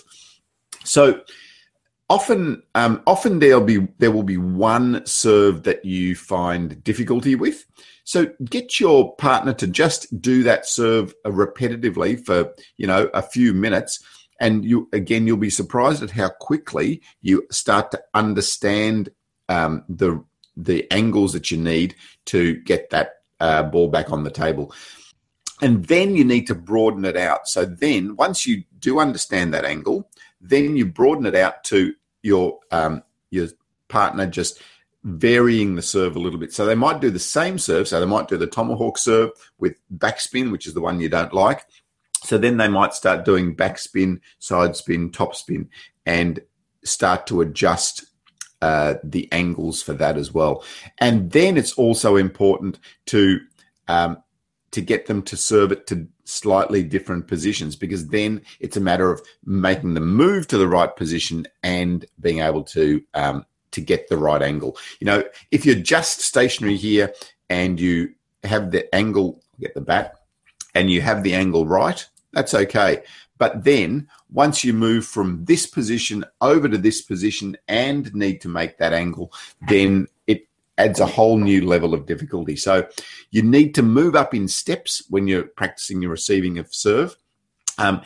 So 0.84 1.22
often, 2.10 2.64
um, 2.76 3.02
often 3.06 3.40
there'll 3.40 3.62
be 3.62 3.88
there 3.98 4.12
will 4.12 4.24
be 4.24 4.38
one 4.38 5.06
serve 5.06 5.64
that 5.64 5.84
you 5.86 6.16
find 6.16 6.84
difficulty 6.84 7.36
with. 7.36 7.66
So 8.04 8.28
get 8.46 8.80
your 8.80 9.16
partner 9.18 9.54
to 9.56 9.68
just 9.68 10.22
do 10.22 10.44
that 10.44 10.66
serve 10.66 11.14
repetitively 11.26 12.26
for 12.26 12.54
you 12.78 12.88
know 12.88 13.10
a 13.14 13.22
few 13.22 13.54
minutes, 13.54 14.04
and 14.40 14.64
you 14.64 14.90
again 14.94 15.28
you'll 15.28 15.38
be 15.38 15.50
surprised 15.50 16.04
at 16.04 16.12
how 16.12 16.30
quickly 16.30 17.02
you 17.22 17.46
start 17.52 17.92
to 17.92 18.02
understand 18.14 19.10
um, 19.50 19.84
the 19.90 20.24
the 20.56 20.92
angles 20.92 21.34
that 21.34 21.52
you 21.52 21.58
need 21.58 21.96
to 22.26 22.56
get 22.62 22.90
that 22.90 23.16
uh, 23.40 23.64
ball 23.64 23.90
back 23.90 24.12
on 24.12 24.24
the 24.24 24.32
table. 24.32 24.74
And 25.62 25.86
then 25.86 26.16
you 26.16 26.24
need 26.24 26.46
to 26.48 26.56
broaden 26.56 27.04
it 27.04 27.18
out. 27.18 27.48
So 27.48 27.66
then, 27.66 28.16
once 28.16 28.46
you 28.46 28.64
do 28.80 29.00
understand 29.00 29.54
that 29.54 29.66
angle, 29.66 30.10
then 30.41 30.75
you 30.77 30.86
broaden 30.86 31.25
it 31.25 31.36
out 31.36 31.63
to 31.65 31.94
your 32.22 32.60
um, 32.72 33.03
your 33.32 33.48
partner 33.88 34.25
just 34.27 34.62
varying 35.03 35.75
the 35.75 35.82
serve 35.82 36.15
a 36.15 36.20
little 36.20 36.39
bit. 36.39 36.51
So 36.53 36.65
they 36.65 36.75
might 36.75 37.00
do 37.00 37.10
the 37.10 37.20
same 37.20 37.58
serve. 37.58 37.88
So 37.88 38.00
they 38.00 38.06
might 38.06 38.27
do 38.27 38.38
the 38.38 38.48
tomahawk 38.48 38.98
serve 38.98 39.32
with 39.58 39.75
backspin, 39.96 40.51
which 40.51 40.67
is 40.67 40.74
the 40.74 40.82
one 40.82 41.00
you 41.00 41.10
don't 41.10 41.34
like. 41.34 41.65
So 42.24 42.38
then 42.38 42.58
they 42.58 42.67
might 42.67 42.94
start 42.94 43.25
doing 43.25 43.56
backspin, 43.56 44.20
side 44.39 44.75
spin, 44.75 45.12
top 45.12 45.36
spin, 45.36 45.70
and 46.06 46.39
start 46.84 47.27
to 47.27 47.41
adjust 47.41 48.06
uh, 48.62 48.96
the 49.03 49.32
angles 49.32 49.82
for 49.82 49.94
that 49.94 50.17
as 50.17 50.34
well. 50.34 50.63
And 50.98 51.32
then 51.32 51.58
it's 51.58 51.74
also 51.74 52.15
important 52.15 52.79
to 53.08 53.39
um, 53.88 54.17
to 54.72 54.82
get 54.82 55.06
them 55.06 55.22
to 55.24 55.38
serve 55.38 55.72
it 55.72 55.88
to 55.88 56.08
slightly 56.26 56.84
different 56.84 57.28
positions 57.28 57.76
because 57.76 58.08
then 58.08 58.42
it's 58.60 58.78
a 58.78 58.82
matter 58.82 59.12
of 59.12 59.22
making 59.46 59.94
them 59.94 60.14
move 60.14 60.48
to 60.48 60.58
the 60.58 60.68
right 60.68 60.96
position 60.96 61.48
and 61.64 62.06
being 62.20 62.40
able 62.40 62.64
to 62.64 63.02
um, 63.14 63.46
to 63.72 63.82
get 63.82 64.08
the 64.08 64.18
right 64.18 64.42
angle. 64.42 64.78
You 65.00 65.06
know, 65.06 65.24
if 65.52 65.66
you're 65.66 65.76
just 65.76 66.22
stationary 66.22 66.78
here 66.78 67.14
and 67.50 67.80
you 67.80 68.14
have 68.44 68.72
the 68.72 68.94
angle, 68.94 69.42
get 69.60 69.74
the 69.74 69.82
bat, 69.82 70.16
and 70.76 70.90
you 70.90 71.02
have 71.02 71.24
the 71.24 71.34
angle 71.34 71.66
right, 71.66 72.06
that's 72.34 72.54
okay. 72.54 73.04
But 73.38 73.64
then 73.64 74.08
once 74.32 74.64
you 74.64 74.74
move 74.74 75.06
from 75.06 75.46
this 75.46 75.68
position 75.68 76.26
over 76.42 76.68
to 76.68 76.78
this 76.78 77.02
position 77.02 77.58
and 77.68 78.14
need 78.14 78.42
to 78.42 78.50
make 78.50 78.78
that 78.78 78.94
angle, 78.94 79.32
then 79.68 80.08
adds 80.78 81.00
a 81.00 81.06
whole 81.06 81.38
new 81.38 81.66
level 81.66 81.94
of 81.94 82.06
difficulty. 82.06 82.56
So 82.56 82.88
you 83.32 83.42
need 83.42 83.76
to 83.76 83.84
move 83.84 84.16
up 84.16 84.34
in 84.34 84.48
steps 84.48 85.04
when 85.10 85.28
you're 85.28 85.44
practicing 85.44 86.02
your 86.02 86.12
receiving 86.12 86.58
of 86.58 86.74
serve, 86.74 87.16
um, 87.78 88.02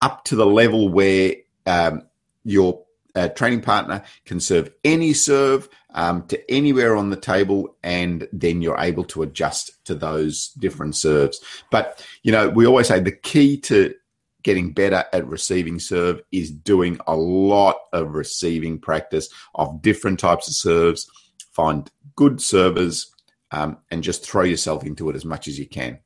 up 0.00 0.24
to 0.24 0.36
the 0.36 0.46
level 0.46 0.88
where 0.88 1.34
um, 1.66 2.02
your 2.44 2.82
uh, 3.14 3.28
training 3.28 3.60
partner 3.60 4.02
can 4.24 4.40
serve 4.40 4.70
any 4.84 5.12
serve 5.12 5.68
um, 5.94 6.26
to 6.28 6.50
anywhere 6.50 6.96
on 6.96 7.10
the 7.10 7.16
table, 7.16 7.76
and 7.82 8.28
then 8.32 8.62
you're 8.62 8.78
able 8.78 9.04
to 9.04 9.22
adjust 9.22 9.84
to 9.86 9.94
those 9.94 10.48
different 10.58 10.94
serves. 10.94 11.40
But 11.70 12.04
you 12.22 12.30
know, 12.30 12.48
we 12.48 12.66
always 12.66 12.88
say 12.88 13.00
the 13.00 13.12
key 13.12 13.58
to 13.62 13.94
getting 14.42 14.72
better 14.72 15.04
at 15.12 15.26
receiving 15.26 15.80
serve 15.80 16.22
is 16.30 16.50
doing 16.50 16.98
a 17.06 17.16
lot 17.16 17.76
of 17.92 18.14
receiving 18.14 18.78
practice 18.78 19.28
of 19.54 19.82
different 19.82 20.20
types 20.20 20.48
of 20.48 20.54
serves. 20.54 21.10
Find 21.58 21.90
good 22.14 22.40
servers 22.40 23.12
um, 23.50 23.78
and 23.90 24.04
just 24.04 24.24
throw 24.24 24.44
yourself 24.44 24.84
into 24.84 25.10
it 25.10 25.16
as 25.16 25.24
much 25.24 25.48
as 25.48 25.58
you 25.58 25.66
can. 25.66 25.98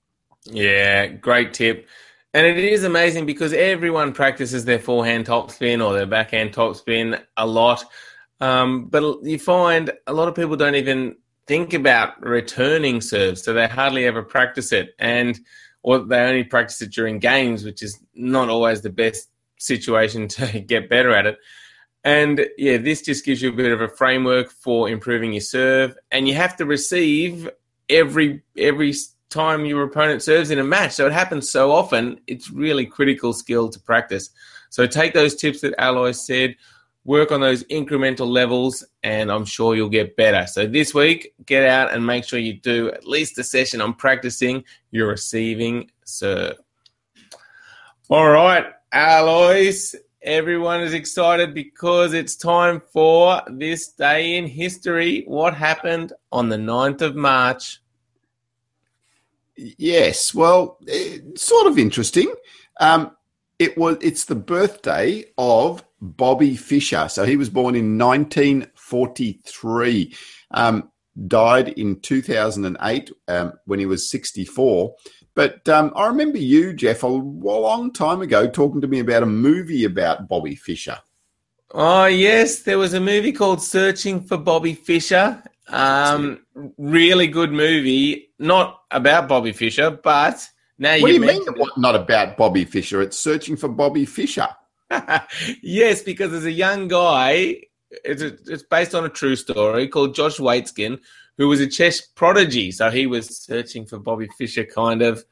Yeah, 0.46 1.08
great 1.08 1.52
tip. 1.52 1.86
And 2.32 2.46
it 2.46 2.56
is 2.56 2.84
amazing 2.84 3.26
because 3.26 3.52
everyone 3.52 4.14
practices 4.14 4.64
their 4.64 4.78
forehand 4.78 5.26
topspin 5.26 5.84
or 5.84 5.92
their 5.92 6.06
backhand 6.06 6.54
topspin 6.54 7.22
a 7.36 7.46
lot. 7.46 7.84
Um, 8.40 8.86
but 8.86 9.22
you 9.24 9.38
find 9.38 9.92
a 10.06 10.14
lot 10.14 10.28
of 10.28 10.34
people 10.34 10.56
don't 10.56 10.74
even 10.74 11.16
think 11.46 11.74
about 11.74 12.18
returning 12.24 13.02
serves, 13.02 13.42
so 13.42 13.52
they 13.52 13.68
hardly 13.68 14.06
ever 14.06 14.22
practice 14.22 14.72
it. 14.72 14.94
And 14.98 15.38
or 15.82 15.98
they 15.98 16.18
only 16.18 16.44
practice 16.44 16.80
it 16.80 16.92
during 16.92 17.18
games, 17.18 17.62
which 17.62 17.82
is 17.82 17.98
not 18.14 18.48
always 18.48 18.80
the 18.80 18.88
best 18.88 19.28
situation 19.58 20.28
to 20.36 20.60
get 20.60 20.88
better 20.88 21.12
at 21.12 21.26
it. 21.26 21.38
And 22.04 22.46
yeah, 22.58 22.78
this 22.78 23.02
just 23.02 23.24
gives 23.24 23.40
you 23.42 23.50
a 23.50 23.52
bit 23.52 23.70
of 23.70 23.80
a 23.80 23.88
framework 23.88 24.50
for 24.50 24.88
improving 24.88 25.32
your 25.32 25.40
serve. 25.40 25.96
And 26.10 26.26
you 26.26 26.34
have 26.34 26.56
to 26.56 26.66
receive 26.66 27.48
every 27.88 28.42
every 28.56 28.94
time 29.28 29.64
your 29.64 29.82
opponent 29.84 30.22
serves 30.22 30.50
in 30.50 30.58
a 30.58 30.64
match. 30.64 30.92
So 30.92 31.06
it 31.06 31.12
happens 31.12 31.50
so 31.50 31.72
often. 31.72 32.20
It's 32.26 32.50
really 32.50 32.86
critical 32.86 33.32
skill 33.32 33.68
to 33.70 33.80
practice. 33.80 34.30
So 34.68 34.86
take 34.86 35.14
those 35.14 35.34
tips 35.34 35.60
that 35.62 35.74
Alois 35.78 36.12
said, 36.12 36.56
work 37.04 37.32
on 37.32 37.40
those 37.40 37.64
incremental 37.64 38.28
levels, 38.28 38.84
and 39.02 39.30
I'm 39.30 39.44
sure 39.44 39.74
you'll 39.74 39.88
get 39.88 40.16
better. 40.16 40.46
So 40.46 40.66
this 40.66 40.94
week, 40.94 41.34
get 41.46 41.66
out 41.66 41.92
and 41.92 42.06
make 42.06 42.24
sure 42.24 42.38
you 42.38 42.54
do 42.54 42.90
at 42.90 43.06
least 43.06 43.38
a 43.38 43.44
session 43.44 43.80
on 43.80 43.94
practicing 43.94 44.64
your 44.90 45.08
receiving 45.08 45.90
serve. 46.04 46.56
All 48.08 48.28
right, 48.28 48.66
Alois. 48.92 49.94
Everyone 50.24 50.80
is 50.80 50.94
excited 50.94 51.52
because 51.52 52.12
it's 52.12 52.36
time 52.36 52.80
for 52.92 53.42
this 53.48 53.88
day 53.88 54.36
in 54.36 54.46
history. 54.46 55.24
What 55.26 55.54
happened 55.54 56.12
on 56.30 56.48
the 56.48 56.56
9th 56.56 57.00
of 57.00 57.16
March? 57.16 57.82
Yes, 59.56 60.32
well, 60.32 60.78
it's 60.86 61.42
sort 61.42 61.66
of 61.66 61.76
interesting. 61.76 62.32
Um, 62.78 63.16
it 63.58 63.76
was 63.76 63.96
it's 64.00 64.26
the 64.26 64.36
birthday 64.36 65.24
of 65.36 65.84
Bobby 66.00 66.54
Fischer. 66.54 67.08
So 67.08 67.24
he 67.24 67.36
was 67.36 67.50
born 67.50 67.74
in 67.74 67.98
1943, 67.98 70.14
um, 70.52 70.88
died 71.26 71.70
in 71.70 71.98
2008 72.00 73.10
um, 73.26 73.54
when 73.66 73.80
he 73.80 73.86
was 73.86 74.08
64. 74.08 74.94
But 75.34 75.66
um, 75.68 75.92
I 75.96 76.06
remember 76.06 76.38
you, 76.38 76.72
Jeff, 76.74 77.02
a 77.02 77.06
long 77.06 77.92
time 77.92 78.20
ago 78.20 78.48
talking 78.48 78.80
to 78.82 78.88
me 78.88 78.98
about 79.00 79.22
a 79.22 79.26
movie 79.26 79.84
about 79.84 80.28
Bobby 80.28 80.54
Fischer. 80.54 80.98
Oh, 81.70 82.04
yes. 82.04 82.60
There 82.60 82.78
was 82.78 82.92
a 82.92 83.00
movie 83.00 83.32
called 83.32 83.62
Searching 83.62 84.20
for 84.20 84.36
Bobby 84.36 84.74
Fischer. 84.74 85.42
Um, 85.68 86.40
really 86.76 87.28
good 87.28 87.50
movie. 87.50 88.30
Not 88.38 88.82
about 88.90 89.28
Bobby 89.28 89.52
Fischer, 89.52 89.90
but 89.90 90.46
now 90.78 90.98
what 90.98 90.98
you 90.98 91.06
do 91.06 91.12
you 91.14 91.20
mean 91.20 91.42
it. 91.46 91.68
not 91.78 91.94
about 91.94 92.36
Bobby 92.36 92.66
Fischer? 92.66 93.00
It's 93.00 93.18
Searching 93.18 93.56
for 93.56 93.68
Bobby 93.68 94.04
Fischer. 94.04 94.48
yes, 95.62 96.02
because 96.02 96.30
there's 96.30 96.44
a 96.44 96.52
young 96.52 96.88
guy. 96.88 97.62
It's, 98.04 98.22
a, 98.22 98.36
it's 98.46 98.62
based 98.62 98.94
on 98.94 99.04
a 99.04 99.08
true 99.08 99.36
story 99.36 99.88
called 99.88 100.14
Josh 100.14 100.38
Waitzkin, 100.38 101.00
who 101.38 101.48
was 101.48 101.60
a 101.60 101.66
chess 101.66 102.00
prodigy. 102.00 102.70
So 102.70 102.90
he 102.90 103.06
was 103.06 103.38
searching 103.38 103.86
for 103.86 103.98
Bobby 103.98 104.28
Fischer, 104.38 104.64
kind 104.64 105.02
of. 105.02 105.24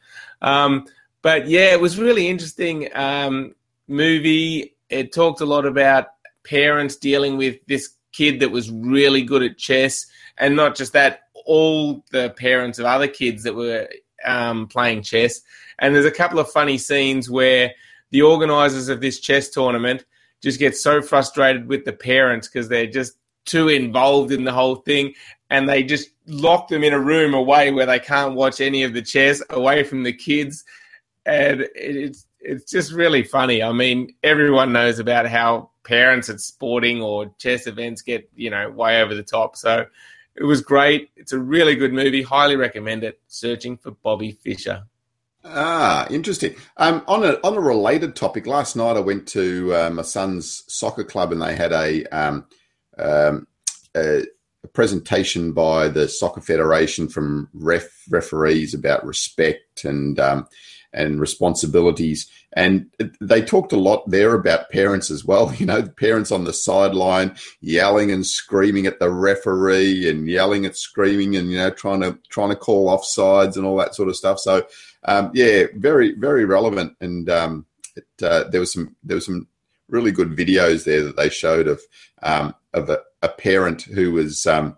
Um, 0.42 0.87
but 1.23 1.49
yeah, 1.49 1.73
it 1.73 1.80
was 1.80 1.99
really 1.99 2.28
interesting 2.28 2.88
um, 2.95 3.54
movie. 3.88 4.76
It 4.88 5.12
talked 5.12 5.40
a 5.40 5.47
lot 5.47 5.66
about 5.66 6.07
parents 6.45 6.97
dealing 6.97 7.37
with 7.37 7.59
this 7.66 7.90
kid 8.12 8.40
that 8.40 8.50
was 8.50 8.71
really 8.71 9.23
good 9.23 9.42
at 9.42 9.59
chess, 9.59 10.07
and 10.38 10.57
not 10.57 10.75
just 10.75 10.92
that, 10.95 11.23
all 11.47 12.04
the 12.11 12.30
parents 12.30 12.78
of 12.78 12.87
other 12.87 13.09
kids 13.09 13.42
that 13.42 13.54
were 13.54 13.88
um, 14.25 14.66
playing 14.66 15.02
chess. 15.02 15.40
And 15.78 15.95
there's 15.95 16.07
a 16.07 16.11
couple 16.11 16.38
of 16.38 16.50
funny 16.50 16.78
scenes 16.78 17.30
where 17.30 17.73
the 18.11 18.23
organisers 18.23 18.88
of 18.88 19.00
this 19.00 19.21
chess 19.21 19.49
tournament 19.49 20.04
just 20.42 20.59
get 20.59 20.76
so 20.76 21.02
frustrated 21.02 21.69
with 21.69 21.85
the 21.85 21.92
parents 21.92 22.49
because 22.49 22.69
they're 22.69 22.87
just 22.87 23.14
too 23.45 23.69
involved 23.69 24.33
in 24.33 24.45
the 24.45 24.52
whole 24.52 24.76
thing 24.76 25.14
and 25.50 25.69
they 25.69 25.83
just 25.83 26.11
lock 26.26 26.69
them 26.69 26.85
in 26.85 26.92
a 26.92 27.00
room 27.00 27.35
away 27.35 27.73
where 27.73 27.87
they 27.87 27.99
can't 27.99 28.35
watch 28.35 28.61
any 28.61 28.85
of 28.85 28.95
the 28.95 29.02
chess 29.02 29.42
away 29.50 29.83
from 29.83 30.04
the 30.04 30.12
kids. 30.12 30.64
And 31.26 31.69
it's 31.75 32.26
it's 32.40 32.71
just 32.71 32.92
really 32.92 33.23
funny. 33.23 33.62
I 33.62 33.73
mean 33.73 34.14
everyone 34.23 34.73
knows 34.73 34.99
about 34.99 35.26
how 35.26 35.71
parents 35.83 36.30
at 36.30 36.40
sporting 36.40 37.02
or 37.02 37.35
chess 37.38 37.66
events 37.66 38.02
get 38.02 38.30
you 38.35 38.50
know 38.50 38.71
way 38.71 39.02
over 39.02 39.14
the 39.14 39.23
top. 39.23 39.57
So 39.57 39.87
it 40.37 40.45
was 40.45 40.62
great. 40.62 41.11
It's 41.16 41.33
a 41.33 41.38
really 41.38 41.75
good 41.75 41.92
movie. 41.92 42.23
Highly 42.23 42.57
recommend 42.57 43.04
it. 43.04 43.21
Searching 43.26 43.76
for 43.76 43.90
bobby 43.90 44.33
fischer. 44.33 44.85
Ah, 45.45 46.07
interesting. 46.11 46.54
Um, 46.76 47.02
on 47.09 47.25
a 47.25 47.38
on 47.42 47.57
a 47.57 47.61
related 47.61 48.14
topic, 48.14 48.47
last 48.47 48.76
night 48.76 48.97
I 48.97 49.00
went 49.00 49.26
to 49.28 49.75
uh, 49.75 49.90
my 49.90 50.02
son's 50.02 50.64
soccer 50.73 51.04
club 51.04 51.33
and 51.33 51.40
they 51.40 51.57
had 51.57 51.73
a, 51.73 52.04
um, 52.07 52.47
um, 52.99 53.47
a, 53.97 54.25
a 54.62 54.69
presentation 54.69 55.52
by 55.52 55.88
the 55.88 56.09
soccer 56.09 56.40
federation 56.40 57.09
from 57.09 57.49
ref 57.55 57.88
referees 58.11 58.75
about 58.75 59.05
respect 59.05 59.85
and 59.85 60.19
um, 60.21 60.47
and 60.93 61.21
responsibilities. 61.21 62.29
And 62.52 62.90
they 63.21 63.43
talked 63.43 63.73
a 63.73 63.79
lot 63.79 64.09
there 64.11 64.35
about 64.35 64.71
parents 64.71 65.11
as 65.11 65.25
well. 65.25 65.52
You 65.61 65.67
know, 65.67 65.83
parents 65.83 66.33
on 66.33 66.45
the 66.45 66.52
sideline 66.52 67.37
yelling 67.61 68.11
and 68.11 68.26
screaming 68.26 68.87
at 68.87 68.99
the 68.99 69.11
referee 69.11 70.09
and 70.09 70.26
yelling 70.26 70.64
and 70.64 70.76
screaming 70.76 71.37
and 71.37 71.50
you 71.50 71.59
know 71.59 71.71
trying 71.71 72.00
to 72.00 72.19
trying 72.29 72.50
to 72.50 72.57
call 72.57 72.88
offsides 72.88 73.57
and 73.57 73.64
all 73.64 73.76
that 73.76 73.95
sort 73.95 74.09
of 74.09 74.17
stuff. 74.17 74.40
So 74.40 74.67
um, 75.05 75.31
yeah, 75.35 75.64
very 75.75 76.14
very 76.14 76.45
relevant. 76.45 76.97
And 77.00 77.29
um, 77.31 77.67
it, 77.97 78.23
uh, 78.23 78.45
there 78.50 78.61
was 78.61 78.73
some 78.73 78.97
there 79.05 79.17
was 79.17 79.26
some 79.26 79.47
really 79.90 80.12
good 80.12 80.37
videos 80.37 80.85
there 80.85 81.02
that 81.02 81.16
they 81.16 81.28
showed 81.28 81.68
of 81.68 81.80
um, 82.23 82.54
of 82.73 82.88
a, 82.90 83.00
a, 83.23 83.28
parent 83.28 83.82
who 83.82 84.12
was 84.12 84.47
um, 84.47 84.76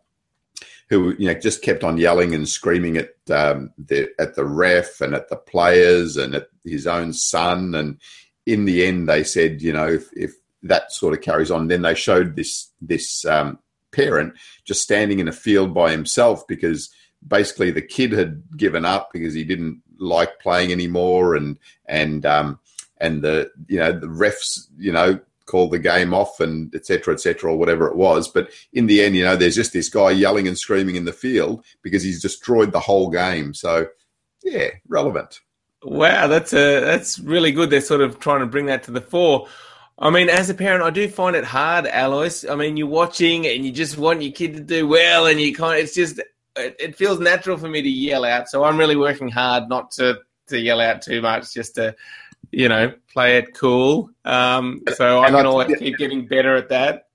who 0.89 1.15
you 1.19 1.27
know 1.27 1.39
just 1.39 1.63
kept 1.63 1.85
on 1.85 1.99
yelling 1.99 2.35
and 2.35 2.49
screaming 2.49 2.97
at 2.97 3.15
um, 3.31 3.71
the 3.79 4.11
at 4.19 4.35
the 4.35 4.45
ref 4.45 5.01
and 5.01 5.15
at 5.15 5.29
the 5.29 5.37
players 5.37 6.17
and 6.17 6.35
at 6.35 6.49
his 6.65 6.87
own 6.87 7.13
son. 7.13 7.75
And 7.75 7.99
in 8.47 8.65
the 8.65 8.85
end, 8.85 9.09
they 9.09 9.25
said, 9.25 9.63
you 9.63 9.73
know, 9.73 9.89
if, 9.89 10.09
if 10.13 10.33
that 10.63 10.93
sort 10.93 11.15
of 11.15 11.21
carries 11.21 11.51
on, 11.51 11.69
then 11.69 11.83
they 11.83 11.95
showed 11.95 12.37
this 12.37 12.71
this 12.81 13.25
um, 13.25 13.59
parent 13.91 14.35
just 14.65 14.83
standing 14.83 15.19
in 15.19 15.29
a 15.29 15.33
field 15.33 15.75
by 15.75 15.91
himself 15.91 16.47
because 16.47 16.91
basically 17.27 17.71
the 17.71 17.83
kid 17.83 18.13
had 18.13 18.43
given 18.57 18.85
up 18.85 19.11
because 19.13 19.35
he 19.35 19.45
didn't 19.45 19.83
like 19.99 20.41
playing 20.41 20.73
anymore, 20.73 21.35
and 21.35 21.59
and 21.87 22.27
um, 22.27 22.59
and 23.03 23.21
the 23.21 23.51
you 23.67 23.79
know 23.79 23.93
the 23.93 24.07
refs 24.07 24.67
you 24.79 24.93
know 24.93 25.21
called 25.45 25.73
the 25.73 25.79
game 25.79 26.15
off 26.15 26.41
and 26.41 26.75
etc 26.75 27.13
etc 27.13 27.53
or 27.53 27.59
whatever 27.59 27.87
it 27.89 27.97
was. 27.97 28.29
But 28.29 28.51
in 28.73 28.87
the 28.87 29.03
end, 29.03 29.17
you 29.17 29.25
know, 29.25 29.37
there's 29.37 29.57
just 29.57 29.73
this 29.73 29.89
guy 29.89 30.11
yelling 30.11 30.49
and 30.49 30.57
screaming 30.57 30.97
in 30.97 31.05
the 31.05 31.13
field 31.13 31.65
because 31.83 32.03
he's 32.03 32.23
destroyed 32.23 32.73
the 32.73 32.81
whole 32.81 33.11
game. 33.11 33.53
So 33.53 33.89
yeah, 34.43 34.69
relevant. 34.89 35.41
Wow, 35.83 36.29
that's 36.29 36.53
a 36.53 36.81
that's 36.81 37.19
really 37.19 37.53
good. 37.53 37.71
They're 37.71 37.81
sort 37.81 38.01
of 38.01 38.21
trying 38.21 38.41
to 38.41 38.47
bring 38.47 38.67
that 38.67 38.85
to 38.85 38.93
the 38.93 39.01
fore. 39.01 39.49
I 39.99 40.11
mean, 40.11 40.29
as 40.29 40.49
a 40.49 40.55
parent, 40.55 40.85
I 40.85 40.91
do 40.91 41.09
find 41.09 41.37
it 41.37 41.45
hard, 41.45 41.87
Alois. 41.87 42.45
I 42.49 42.55
mean, 42.55 42.77
you're 42.77 42.87
watching 42.87 43.47
and 43.47 43.65
you 43.65 43.73
just 43.73 43.99
want 43.99 44.23
your 44.23 44.33
kid 44.33 44.55
to 44.55 44.61
do 44.61 44.87
well, 44.87 45.27
and 45.27 45.41
you 45.41 45.55
kind 45.55 45.79
of, 45.79 45.85
it's 45.85 45.95
just 45.95 46.19
it, 46.57 46.77
it 46.79 46.97
feels 46.97 47.19
natural 47.19 47.57
for 47.57 47.69
me 47.69 47.83
to 47.83 47.89
yell 47.89 48.25
out. 48.25 48.49
So 48.49 48.65
I'm 48.65 48.79
really 48.79 48.97
working 48.97 49.29
hard 49.29 49.69
not 49.69 49.91
to 49.93 50.21
to 50.49 50.59
yell 50.59 50.81
out 50.81 51.03
too 51.03 51.21
much, 51.21 51.53
just 51.53 51.75
to 51.75 51.95
you 52.53 52.69
know 52.69 52.93
play 53.13 53.39
it 53.39 53.55
cool. 53.55 54.11
Um, 54.25 54.83
so 54.95 55.21
I 55.21 55.31
can 55.31 55.47
always 55.47 55.77
keep 55.79 55.99
getting 55.99 56.27
better 56.27 56.55
at 56.57 56.69
that. 56.69 57.09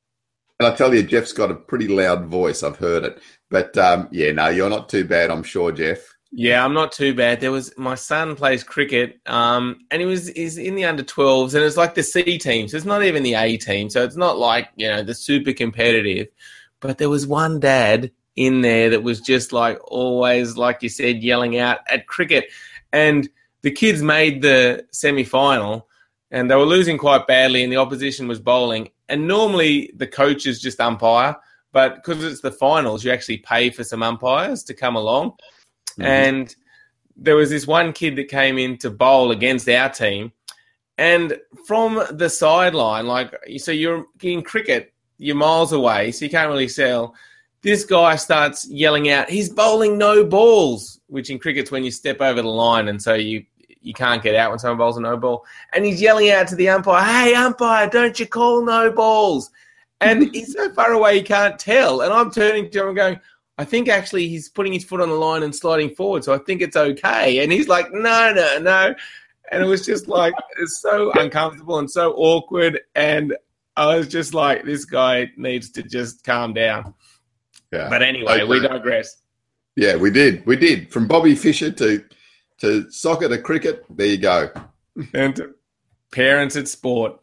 And 0.60 0.68
I 0.68 0.76
tell 0.76 0.94
you, 0.94 1.04
Jeff's 1.04 1.34
got 1.34 1.52
a 1.52 1.56
pretty 1.56 1.88
loud 1.88 2.26
voice. 2.26 2.64
I've 2.64 2.78
heard 2.78 3.04
it. 3.04 3.22
But 3.50 3.78
um, 3.78 4.10
yeah, 4.12 4.32
no, 4.32 4.50
you're 4.50 4.70
not 4.70 4.90
too 4.90 5.06
bad, 5.06 5.30
I'm 5.30 5.44
sure, 5.44 5.72
Jeff. 5.72 6.00
Yeah, 6.32 6.66
I'm 6.66 6.74
not 6.74 6.92
too 6.92 7.14
bad. 7.14 7.40
There 7.40 7.52
was 7.52 7.76
my 7.78 7.96
son 7.96 8.36
plays 8.36 8.64
cricket, 8.64 9.20
um, 9.28 9.80
and 9.90 10.02
he 10.02 10.06
was 10.06 10.28
is 10.30 10.58
in 10.58 10.76
the 10.76 10.84
under 10.84 11.04
12s, 11.04 11.54
and 11.54 11.64
it's 11.64 11.78
like 11.78 11.96
the 11.96 12.04
C 12.04 12.38
team, 12.38 12.68
so 12.68 12.76
it's 12.76 12.86
not 12.86 13.04
even 13.04 13.24
the 13.24 13.36
A 13.36 13.56
team, 13.58 13.90
so 13.90 14.04
it's 14.04 14.18
not 14.18 14.38
like 14.38 14.70
you 14.76 14.90
know 14.90 15.04
the 15.04 15.16
super 15.16 15.54
competitive. 15.54 16.28
But 16.82 16.98
there 16.98 17.10
was 17.10 17.26
one 17.26 17.60
dad 17.60 18.12
in 18.36 18.62
there 18.62 18.90
that 18.90 19.04
was 19.04 19.22
just 19.22 19.54
like 19.54 19.80
always, 19.90 20.58
like 20.58 20.84
you 20.84 20.90
said, 20.90 21.24
yelling 21.24 21.58
out 21.58 21.80
at 21.90 22.08
cricket, 22.08 22.50
and 22.92 23.30
the 23.68 23.72
kids 23.72 24.02
made 24.02 24.42
the 24.42 24.86
semi 24.94 25.26
final, 25.26 25.90
and 26.32 26.50
they 26.50 26.56
were 26.56 26.64
losing 26.64 26.98
quite 26.98 27.28
badly, 27.28 27.66
and 27.66 27.74
the 27.74 27.76
opposition 27.76 28.26
was 28.26 28.40
bowling, 28.40 28.88
and 29.10 29.28
normally 29.28 29.92
the 29.98 30.08
coaches 30.08 30.62
just 30.62 30.80
umpire, 30.80 31.36
but 31.74 31.96
because 31.96 32.24
it's 32.24 32.40
the 32.40 32.50
finals, 32.50 33.04
you 33.04 33.12
actually 33.12 33.40
pay 33.40 33.70
for 33.70 33.84
some 33.84 34.04
umpires 34.04 34.64
to 34.64 34.74
come 34.74 34.96
along. 34.96 35.32
Mm-hmm. 35.32 36.04
And 36.04 36.56
there 37.18 37.36
was 37.36 37.50
this 37.50 37.68
one 37.68 37.92
kid 37.92 38.16
that 38.16 38.30
came 38.30 38.58
in 38.58 38.78
to 38.78 38.90
bowl 38.90 39.32
against 39.32 39.68
our 39.68 39.90
team. 39.90 40.32
And 40.98 41.38
from 41.66 42.02
the 42.12 42.30
sideline, 42.30 43.06
like, 43.06 43.36
so 43.58 43.74
you're 43.74 44.06
in 44.22 44.44
cricket, 44.44 44.94
you're 45.18 45.36
miles 45.36 45.74
away, 45.74 46.14
so 46.14 46.24
you 46.24 46.32
can't 46.32 46.48
really 46.48 46.70
sell. 46.70 47.16
This 47.64 47.84
guy 47.84 48.16
starts 48.16 48.66
yelling 48.70 49.10
out, 49.10 49.30
he's 49.30 49.50
bowling 49.50 49.98
no 49.98 50.24
balls, 50.24 51.02
which 51.08 51.30
in 51.30 51.38
cricket's 51.38 51.70
when 51.70 51.84
you 51.84 51.92
step 51.92 52.22
over 52.22 52.42
the 52.42 52.48
line 52.48 52.88
and 52.88 53.02
so 53.02 53.14
you 53.14 53.44
you 53.88 53.94
can't 53.94 54.22
get 54.22 54.36
out 54.36 54.52
when 54.52 54.60
someone 54.60 54.78
bowls 54.78 54.98
a 54.98 55.02
no 55.02 55.18
ball. 55.18 55.46
And 55.74 55.86
he's 55.86 56.02
yelling 56.02 56.30
out 56.30 56.48
to 56.50 56.56
the 56.56 56.70
umpire, 56.70 57.04
hey, 57.04 57.34
umpire, 57.34 57.90
don't 57.90 58.20
you 58.20 58.28
call 58.28 58.64
no 58.64 58.92
balls? 58.92 59.50
And 60.02 60.30
he's 60.34 60.54
so 60.54 60.72
far 60.74 60.92
away 60.92 61.16
he 61.16 61.24
can't 61.24 61.58
tell. 61.58 62.02
And 62.02 62.14
I'm 62.14 62.30
turning 62.32 62.70
to 62.70 62.82
him 62.82 62.88
and 62.90 62.98
going, 62.98 63.20
I 63.58 63.66
think 63.66 63.90
actually 63.90 64.28
he's 64.28 64.50
putting 64.50 64.74
his 64.74 64.84
foot 64.84 65.02
on 65.02 65.10
the 65.10 65.16
line 65.16 65.42
and 65.42 65.56
sliding 65.56 65.96
forward, 65.96 66.24
so 66.24 66.34
I 66.34 66.38
think 66.38 66.62
it's 66.62 66.76
okay. 66.76 67.44
And 67.44 67.52
he's 67.52 67.68
like, 67.68 67.92
no, 67.92 68.32
no, 68.32 68.60
no. 68.60 68.94
And 69.52 69.64
it 69.64 69.66
was 69.66 69.86
just 69.86 70.08
like, 70.08 70.34
it's 70.60 70.82
so 70.82 71.12
uncomfortable 71.14 71.80
and 71.80 71.90
so 71.90 72.14
awkward. 72.14 72.82
And 72.94 73.36
I 73.76 73.96
was 73.96 74.08
just 74.08 74.34
like, 74.34 74.64
this 74.64 74.86
guy 74.86 75.32
needs 75.38 75.72
to 75.72 75.82
just 75.84 76.24
calm 76.24 76.54
down. 76.54 76.94
Yeah. 77.72 77.90
But 77.90 78.04
anyway, 78.04 78.42
okay. 78.42 78.44
we 78.44 78.60
digress. 78.60 79.18
Yeah, 79.76 79.96
we 79.96 80.12
did. 80.12 80.46
We 80.46 80.56
did. 80.56 80.92
From 80.92 81.08
Bobby 81.08 81.34
Fischer 81.34 81.72
to 81.72 82.04
to 82.60 82.90
soccer 82.92 83.30
to 83.30 83.38
cricket, 83.38 83.86
there 83.90 84.08
you 84.08 84.18
go. 84.18 84.50
and 85.14 85.54
parents 86.12 86.56
at 86.56 86.68
sport. 86.68 87.20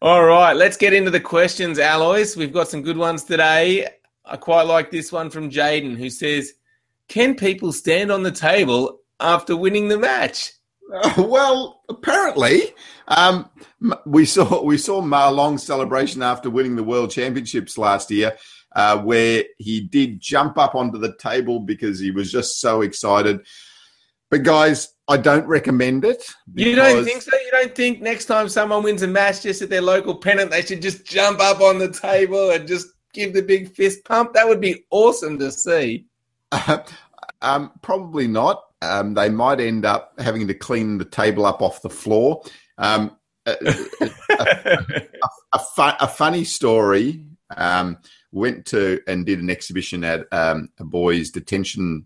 All 0.00 0.24
right, 0.24 0.54
let's 0.54 0.76
get 0.76 0.92
into 0.92 1.10
the 1.10 1.20
questions, 1.20 1.78
Alois. 1.78 2.36
We've 2.36 2.52
got 2.52 2.68
some 2.68 2.82
good 2.82 2.96
ones 2.96 3.24
today. 3.24 3.88
I 4.24 4.36
quite 4.36 4.62
like 4.62 4.90
this 4.90 5.12
one 5.12 5.30
from 5.30 5.50
Jaden, 5.50 5.96
who 5.96 6.10
says, 6.10 6.52
"Can 7.08 7.34
people 7.34 7.72
stand 7.72 8.10
on 8.10 8.22
the 8.22 8.32
table 8.32 9.00
after 9.20 9.56
winning 9.56 9.88
the 9.88 9.98
match?" 9.98 10.52
Uh, 10.92 11.24
well, 11.26 11.82
apparently, 11.88 12.72
um, 13.08 13.48
we 14.04 14.24
saw 14.24 14.62
we 14.62 14.78
saw 14.78 15.00
Ma 15.00 15.28
Long's 15.28 15.62
celebration 15.62 16.22
after 16.22 16.50
winning 16.50 16.76
the 16.76 16.84
World 16.84 17.10
Championships 17.10 17.78
last 17.78 18.10
year, 18.10 18.36
uh, 18.74 18.98
where 18.98 19.44
he 19.58 19.80
did 19.80 20.20
jump 20.20 20.58
up 20.58 20.74
onto 20.74 20.98
the 20.98 21.16
table 21.16 21.60
because 21.60 21.98
he 21.98 22.10
was 22.10 22.30
just 22.30 22.60
so 22.60 22.82
excited. 22.82 23.40
But 24.36 24.42
guys, 24.42 24.92
I 25.08 25.16
don't 25.16 25.46
recommend 25.46 26.04
it. 26.04 26.22
You 26.52 26.76
don't 26.76 27.06
think 27.06 27.22
so? 27.22 27.34
You 27.34 27.50
don't 27.52 27.74
think 27.74 28.02
next 28.02 28.26
time 28.26 28.50
someone 28.50 28.82
wins 28.82 29.00
a 29.00 29.06
match 29.06 29.44
just 29.44 29.62
at 29.62 29.70
their 29.70 29.80
local 29.80 30.14
pennant, 30.14 30.50
they 30.50 30.60
should 30.60 30.82
just 30.82 31.06
jump 31.06 31.40
up 31.40 31.62
on 31.62 31.78
the 31.78 31.90
table 31.90 32.50
and 32.50 32.68
just 32.68 32.88
give 33.14 33.32
the 33.32 33.40
big 33.40 33.74
fist 33.74 34.04
pump? 34.04 34.34
That 34.34 34.46
would 34.46 34.60
be 34.60 34.84
awesome 34.90 35.38
to 35.38 35.50
see. 35.50 36.04
Uh, 36.52 36.80
um, 37.40 37.72
probably 37.80 38.28
not. 38.28 38.62
Um, 38.82 39.14
they 39.14 39.30
might 39.30 39.58
end 39.58 39.86
up 39.86 40.12
having 40.18 40.46
to 40.48 40.54
clean 40.54 40.98
the 40.98 41.06
table 41.06 41.46
up 41.46 41.62
off 41.62 41.80
the 41.80 41.88
floor. 41.88 42.42
Um, 42.76 43.16
a, 43.46 43.56
a, 43.62 45.06
a, 45.54 45.58
fu- 45.58 45.96
a, 45.98 46.08
funny 46.08 46.44
story. 46.44 47.24
Um, 47.56 47.96
went 48.32 48.66
to 48.66 49.00
and 49.06 49.24
did 49.24 49.40
an 49.40 49.48
exhibition 49.48 50.04
at 50.04 50.26
um, 50.30 50.68
a 50.78 50.84
boys' 50.84 51.30
detention 51.30 52.04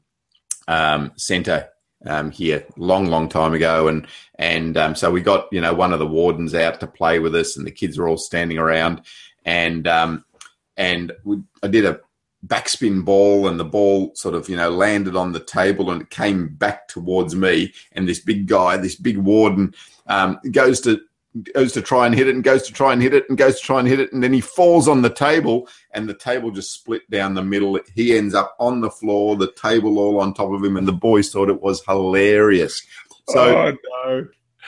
um, 0.68 1.10
centre 1.16 1.70
um, 2.06 2.30
here 2.30 2.64
long, 2.76 3.06
long 3.06 3.28
time 3.28 3.54
ago, 3.54 3.88
and 3.88 4.06
and 4.36 4.76
um, 4.76 4.94
so 4.94 5.10
we 5.10 5.20
got 5.20 5.48
you 5.52 5.60
know 5.60 5.74
one 5.74 5.92
of 5.92 5.98
the 5.98 6.06
wardens 6.06 6.54
out 6.54 6.80
to 6.80 6.86
play 6.86 7.18
with 7.18 7.34
us, 7.34 7.56
and 7.56 7.66
the 7.66 7.70
kids 7.70 7.98
were 7.98 8.08
all 8.08 8.16
standing 8.16 8.58
around, 8.58 9.02
and 9.44 9.86
um, 9.86 10.24
and 10.76 11.12
we, 11.24 11.38
I 11.62 11.68
did 11.68 11.84
a 11.84 12.00
backspin 12.46 13.04
ball 13.04 13.48
and 13.48 13.60
the 13.60 13.64
ball 13.64 14.12
sort 14.14 14.34
of 14.34 14.48
you 14.48 14.56
know 14.56 14.70
landed 14.70 15.14
on 15.14 15.32
the 15.32 15.44
table 15.44 15.90
and 15.90 16.00
it 16.02 16.10
came 16.10 16.48
back 16.48 16.88
towards 16.88 17.34
me. 17.34 17.72
And 17.92 18.08
this 18.08 18.20
big 18.20 18.46
guy 18.46 18.76
this 18.76 18.96
big 18.96 19.18
warden 19.18 19.74
um, 20.06 20.38
goes 20.50 20.80
to 20.82 21.00
goes 21.54 21.72
to 21.72 21.82
try 21.82 22.06
and 22.06 22.14
hit 22.14 22.26
it 22.26 22.34
and 22.34 22.42
goes 22.42 22.64
to 22.64 22.72
try 22.72 22.92
and 22.92 23.00
hit 23.00 23.14
it 23.14 23.24
and 23.28 23.38
goes 23.38 23.60
to 23.60 23.64
try 23.64 23.78
and 23.78 23.86
hit 23.86 24.00
it 24.00 24.12
and 24.12 24.22
then 24.22 24.32
he 24.32 24.40
falls 24.40 24.88
on 24.88 25.02
the 25.02 25.10
table 25.10 25.68
and 25.92 26.08
the 26.08 26.14
table 26.14 26.50
just 26.50 26.74
split 26.74 27.08
down 27.08 27.34
the 27.34 27.42
middle 27.42 27.78
he 27.94 28.16
ends 28.16 28.34
up 28.34 28.56
on 28.58 28.80
the 28.80 28.90
floor 28.90 29.36
the 29.36 29.52
table 29.52 29.98
all 29.98 30.20
on 30.20 30.34
top 30.34 30.50
of 30.50 30.64
him 30.64 30.76
and 30.76 30.88
the 30.88 30.92
boys 30.92 31.30
thought 31.30 31.48
it 31.48 31.62
was 31.62 31.84
hilarious 31.86 32.84
so 33.28 33.56
oh, 33.56 33.76
no. 34.06 34.26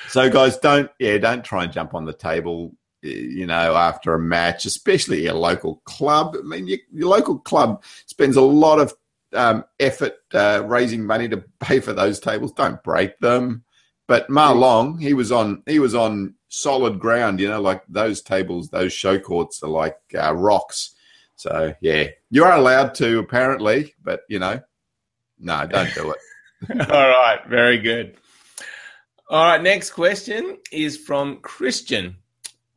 so 0.09 0.31
guys 0.31 0.57
don't 0.59 0.89
yeah 1.01 1.19
don't 1.19 1.45
try 1.45 1.65
and 1.65 1.73
jump 1.73 1.95
on 1.95 2.05
the 2.05 2.13
table 2.13 2.73
you 3.03 3.47
know, 3.47 3.75
after 3.75 4.15
a 4.15 4.19
match, 4.19 4.65
especially 4.65 5.27
a 5.27 5.35
local 5.35 5.83
club. 5.85 6.37
I 6.39 6.43
mean, 6.43 6.69
your, 6.69 6.79
your 6.93 7.09
local 7.09 7.39
club 7.39 7.83
spends 8.07 8.37
a 8.37 8.43
lot 8.43 8.79
of 8.79 8.95
um, 9.33 9.65
effort 9.81 10.15
uh, 10.33 10.63
raising 10.65 11.05
money 11.05 11.29
to 11.29 11.45
pay 11.61 11.81
for 11.81 11.93
those 11.93 12.21
tables. 12.21 12.53
Don't 12.53 12.83
break 12.83 13.19
them. 13.19 13.65
But 14.07 14.31
Ma 14.31 14.51
Long, 14.51 14.99
he 14.99 15.15
was 15.15 15.33
on 15.33 15.63
he 15.67 15.79
was 15.79 15.95
on 15.95 16.35
solid 16.53 16.99
ground. 16.99 17.41
You 17.41 17.49
know, 17.49 17.61
like 17.61 17.83
those 17.89 18.21
tables, 18.21 18.69
those 18.69 18.93
show 18.93 19.19
courts 19.19 19.63
are 19.63 19.71
like 19.71 19.99
uh, 20.17 20.35
rocks. 20.35 20.95
So 21.37 21.75
yeah, 21.81 22.09
you 22.31 22.45
are 22.45 22.57
allowed 22.57 22.95
to 22.97 23.19
apparently, 23.19 23.95
but 24.03 24.21
you 24.29 24.39
know, 24.39 24.61
no, 25.39 25.67
don't 25.67 25.93
do 25.95 26.13
it. 26.13 26.19
All 26.91 27.09
right, 27.09 27.41
very 27.49 27.79
good. 27.79 28.17
All 29.29 29.47
right, 29.47 29.63
next 29.63 29.91
question 29.91 30.59
is 30.71 30.97
from 30.97 31.39
Christian. 31.39 32.17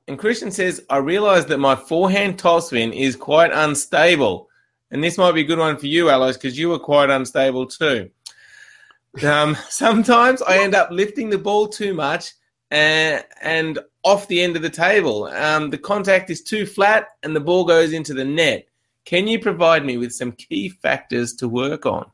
And 0.07 0.17
Christian 0.17 0.51
says, 0.51 0.83
I 0.89 0.97
realize 0.97 1.47
that 1.47 1.57
my 1.57 1.75
forehand 1.75 2.37
topspin 2.37 2.95
is 2.95 3.15
quite 3.15 3.51
unstable. 3.51 4.49
And 4.89 5.03
this 5.03 5.17
might 5.17 5.33
be 5.33 5.41
a 5.41 5.45
good 5.45 5.59
one 5.59 5.77
for 5.77 5.87
you, 5.87 6.09
Alois, 6.09 6.33
because 6.33 6.57
you 6.57 6.69
were 6.69 6.79
quite 6.79 7.09
unstable 7.09 7.67
too. 7.67 8.09
Um, 9.23 9.57
sometimes 9.69 10.41
I 10.41 10.59
end 10.59 10.75
up 10.75 10.91
lifting 10.91 11.29
the 11.29 11.37
ball 11.37 11.67
too 11.67 11.93
much 11.93 12.31
and, 12.75 13.23
and 13.41 13.79
off 14.03 14.27
the 14.27 14.41
end 14.41 14.57
of 14.57 14.61
the 14.61 14.69
table. 14.69 15.25
Um, 15.25 15.69
the 15.69 15.77
contact 15.77 16.29
is 16.29 16.43
too 16.43 16.65
flat 16.65 17.07
and 17.23 17.33
the 17.33 17.39
ball 17.39 17.63
goes 17.63 17.93
into 17.93 18.13
the 18.13 18.25
net. 18.25 18.67
Can 19.05 19.27
you 19.27 19.39
provide 19.39 19.85
me 19.85 19.97
with 19.97 20.11
some 20.11 20.33
key 20.33 20.69
factors 20.69 21.33
to 21.35 21.47
work 21.47 21.85
on? 21.85 22.11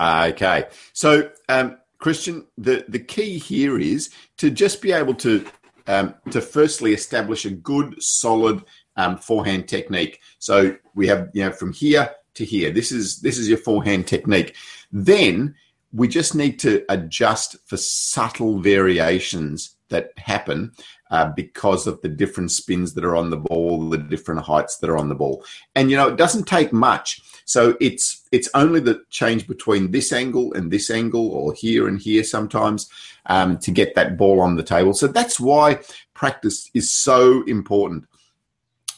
Okay. 0.00 0.66
So, 0.92 1.30
um, 1.48 1.78
Christian, 1.98 2.46
the, 2.56 2.84
the 2.88 3.00
key 3.00 3.38
here 3.38 3.80
is 3.80 4.10
to 4.36 4.50
just 4.50 4.80
be 4.80 4.92
able 4.92 5.14
to 5.14 5.44
um, 5.88 6.14
to 6.30 6.40
firstly 6.40 6.92
establish 6.92 7.44
a 7.44 7.50
good, 7.50 8.02
solid 8.02 8.62
um, 8.96 9.16
forehand 9.18 9.68
technique. 9.68 10.20
So 10.40 10.76
we 10.94 11.06
have, 11.06 11.30
you 11.32 11.44
know, 11.44 11.52
from 11.52 11.72
here 11.72 12.10
to 12.34 12.44
here. 12.44 12.70
This 12.70 12.92
is 12.92 13.20
this 13.20 13.38
is 13.38 13.48
your 13.48 13.58
forehand 13.58 14.06
technique. 14.06 14.54
Then 14.92 15.54
we 15.92 16.08
just 16.08 16.34
need 16.34 16.58
to 16.60 16.84
adjust 16.88 17.56
for 17.66 17.76
subtle 17.76 18.58
variations 18.58 19.75
that 19.88 20.10
happen 20.16 20.72
uh, 21.10 21.30
because 21.36 21.86
of 21.86 22.00
the 22.02 22.08
different 22.08 22.50
spins 22.50 22.94
that 22.94 23.04
are 23.04 23.16
on 23.16 23.30
the 23.30 23.36
ball, 23.36 23.88
the 23.88 23.98
different 23.98 24.42
heights 24.42 24.78
that 24.78 24.90
are 24.90 24.98
on 24.98 25.08
the 25.08 25.14
ball. 25.14 25.44
And 25.74 25.90
you 25.90 25.96
know, 25.96 26.08
it 26.08 26.16
doesn't 26.16 26.46
take 26.46 26.72
much. 26.72 27.20
So 27.44 27.76
it's 27.80 28.26
it's 28.32 28.48
only 28.54 28.80
the 28.80 29.02
change 29.10 29.46
between 29.46 29.92
this 29.92 30.12
angle 30.12 30.52
and 30.54 30.70
this 30.70 30.90
angle, 30.90 31.28
or 31.28 31.54
here 31.54 31.86
and 31.86 32.00
here 32.00 32.24
sometimes, 32.24 32.90
um, 33.26 33.58
to 33.58 33.70
get 33.70 33.94
that 33.94 34.16
ball 34.16 34.40
on 34.40 34.56
the 34.56 34.64
table. 34.64 34.94
So 34.94 35.06
that's 35.06 35.38
why 35.38 35.80
practice 36.12 36.70
is 36.74 36.90
so 36.90 37.44
important. 37.44 38.06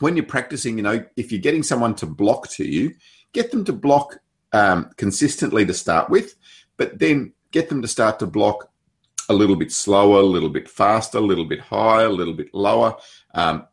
When 0.00 0.16
you're 0.16 0.24
practicing, 0.24 0.78
you 0.78 0.82
know, 0.82 1.04
if 1.16 1.30
you're 1.30 1.40
getting 1.40 1.62
someone 1.62 1.94
to 1.96 2.06
block 2.06 2.48
to 2.52 2.64
you, 2.64 2.94
get 3.32 3.50
them 3.50 3.64
to 3.66 3.72
block 3.72 4.18
um, 4.52 4.90
consistently 4.96 5.66
to 5.66 5.74
start 5.74 6.08
with, 6.08 6.34
but 6.76 6.98
then 6.98 7.32
get 7.50 7.68
them 7.68 7.82
to 7.82 7.88
start 7.88 8.18
to 8.20 8.26
block 8.26 8.67
a 9.28 9.34
little 9.34 9.56
bit 9.56 9.72
slower, 9.72 10.20
a 10.20 10.22
little 10.22 10.48
bit 10.48 10.68
faster, 10.68 11.18
a 11.18 11.22
little 11.22 11.44
bit 11.44 11.60
higher, 11.60 12.06
a 12.06 12.12
little 12.12 12.34
bit 12.34 12.52
lower. 12.54 12.96
Um, 13.34 13.66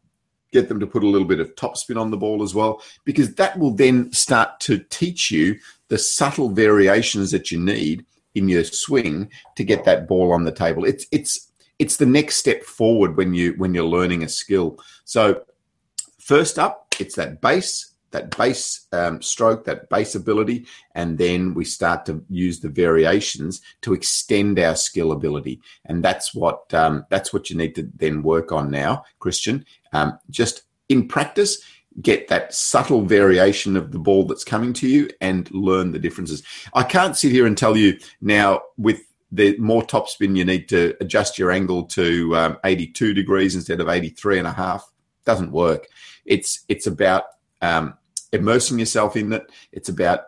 get 0.51 0.69
them 0.69 0.79
to 0.79 0.87
put 0.87 1.03
a 1.03 1.07
little 1.07 1.27
bit 1.27 1.39
of 1.39 1.55
topspin 1.55 1.99
on 1.99 2.11
the 2.11 2.17
ball 2.17 2.41
as 2.41 2.55
well, 2.55 2.81
because 3.03 3.35
that 3.35 3.57
will 3.59 3.73
then 3.73 4.11
start 4.11 4.59
to 4.61 4.79
teach 4.89 5.31
you 5.31 5.57
the 5.89 5.97
subtle 5.97 6.49
variations 6.49 7.31
that 7.31 7.51
you 7.51 7.59
need 7.59 8.05
in 8.35 8.49
your 8.49 8.63
swing 8.63 9.29
to 9.55 9.63
get 9.63 9.85
that 9.85 10.07
ball 10.07 10.31
on 10.31 10.43
the 10.43 10.51
table. 10.51 10.85
It's 10.85 11.05
it's 11.11 11.51
it's 11.79 11.97
the 11.97 12.05
next 12.05 12.37
step 12.37 12.63
forward 12.63 13.17
when 13.17 13.33
you 13.33 13.53
when 13.57 13.73
you're 13.73 13.83
learning 13.85 14.23
a 14.23 14.29
skill. 14.29 14.79
So 15.03 15.43
first 16.19 16.57
up, 16.59 16.95
it's 16.99 17.15
that 17.15 17.41
base, 17.41 17.94
that 18.15 18.35
base 18.37 18.87
um, 18.93 19.21
stroke, 19.21 19.65
that 19.65 19.89
base 19.89 20.15
ability, 20.15 20.65
and 20.93 21.17
then 21.17 21.53
we 21.53 21.65
start 21.65 22.05
to 22.05 22.23
use 22.29 22.61
the 22.61 22.69
variations 22.69 23.61
to 23.81 23.93
extend 23.93 24.57
our 24.57 24.75
skill 24.75 25.11
ability, 25.11 25.59
and 25.83 26.01
that's 26.01 26.33
what 26.33 26.73
um, 26.73 27.05
that's 27.09 27.33
what 27.33 27.49
you 27.49 27.57
need 27.57 27.75
to 27.75 27.89
then 27.97 28.23
work 28.23 28.53
on 28.53 28.71
now, 28.71 29.03
Christian. 29.19 29.65
Um, 29.91 30.17
just 30.29 30.63
in 30.87 31.09
practice, 31.09 31.61
get 32.01 32.29
that 32.29 32.53
subtle 32.53 33.01
variation 33.01 33.75
of 33.75 33.91
the 33.91 33.99
ball 33.99 34.25
that's 34.25 34.45
coming 34.45 34.71
to 34.73 34.87
you 34.87 35.09
and 35.19 35.51
learn 35.51 35.91
the 35.91 35.99
differences. 35.99 36.41
I 36.73 36.83
can't 36.83 37.17
sit 37.17 37.33
here 37.33 37.45
and 37.45 37.57
tell 37.57 37.75
you 37.75 37.99
now 38.21 38.61
with 38.77 39.01
the 39.29 39.57
more 39.57 39.83
topspin, 39.83 40.37
you 40.37 40.45
need 40.45 40.69
to 40.69 40.95
adjust 41.01 41.37
your 41.37 41.51
angle 41.51 41.83
to 41.83 42.33
um, 42.37 42.57
82 42.63 43.13
degrees 43.13 43.55
instead 43.55 43.81
of 43.81 43.89
83 43.89 44.39
and 44.39 44.47
a 44.47 44.53
half. 44.53 44.89
Doesn't 45.25 45.51
work. 45.51 45.87
It's 46.25 46.63
it's 46.69 46.87
about 46.87 47.23
um, 47.61 47.97
immersing 48.35 48.79
yourself 48.79 49.15
in 49.15 49.33
it. 49.33 49.51
It's 49.71 49.89
about 49.89 50.25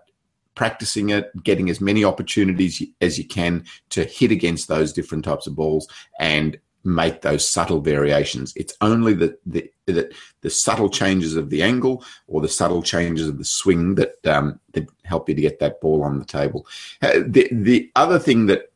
practicing 0.55 1.11
it, 1.11 1.31
getting 1.43 1.69
as 1.69 1.79
many 1.79 2.03
opportunities 2.03 2.81
as 2.99 3.17
you 3.17 3.25
can 3.25 3.63
to 3.89 4.03
hit 4.03 4.31
against 4.31 4.67
those 4.67 4.91
different 4.91 5.23
types 5.23 5.45
of 5.45 5.55
balls 5.55 5.87
and 6.19 6.59
make 6.83 7.21
those 7.21 7.47
subtle 7.47 7.81
variations. 7.81 8.53
It's 8.55 8.75
only 8.81 9.13
the 9.13 9.37
the 9.45 9.71
the, 9.85 10.11
the 10.41 10.49
subtle 10.49 10.89
changes 10.89 11.35
of 11.35 11.49
the 11.49 11.61
angle 11.61 12.03
or 12.27 12.41
the 12.41 12.49
subtle 12.49 12.81
changes 12.81 13.27
of 13.27 13.37
the 13.37 13.45
swing 13.45 13.95
that 13.95 14.25
um, 14.25 14.59
that 14.73 14.87
help 15.03 15.29
you 15.29 15.35
to 15.35 15.41
get 15.41 15.59
that 15.59 15.79
ball 15.79 16.03
on 16.03 16.17
the 16.17 16.25
table. 16.25 16.65
Uh, 17.01 17.19
the 17.25 17.47
the 17.51 17.91
other 17.95 18.17
thing 18.17 18.47
that 18.47 18.71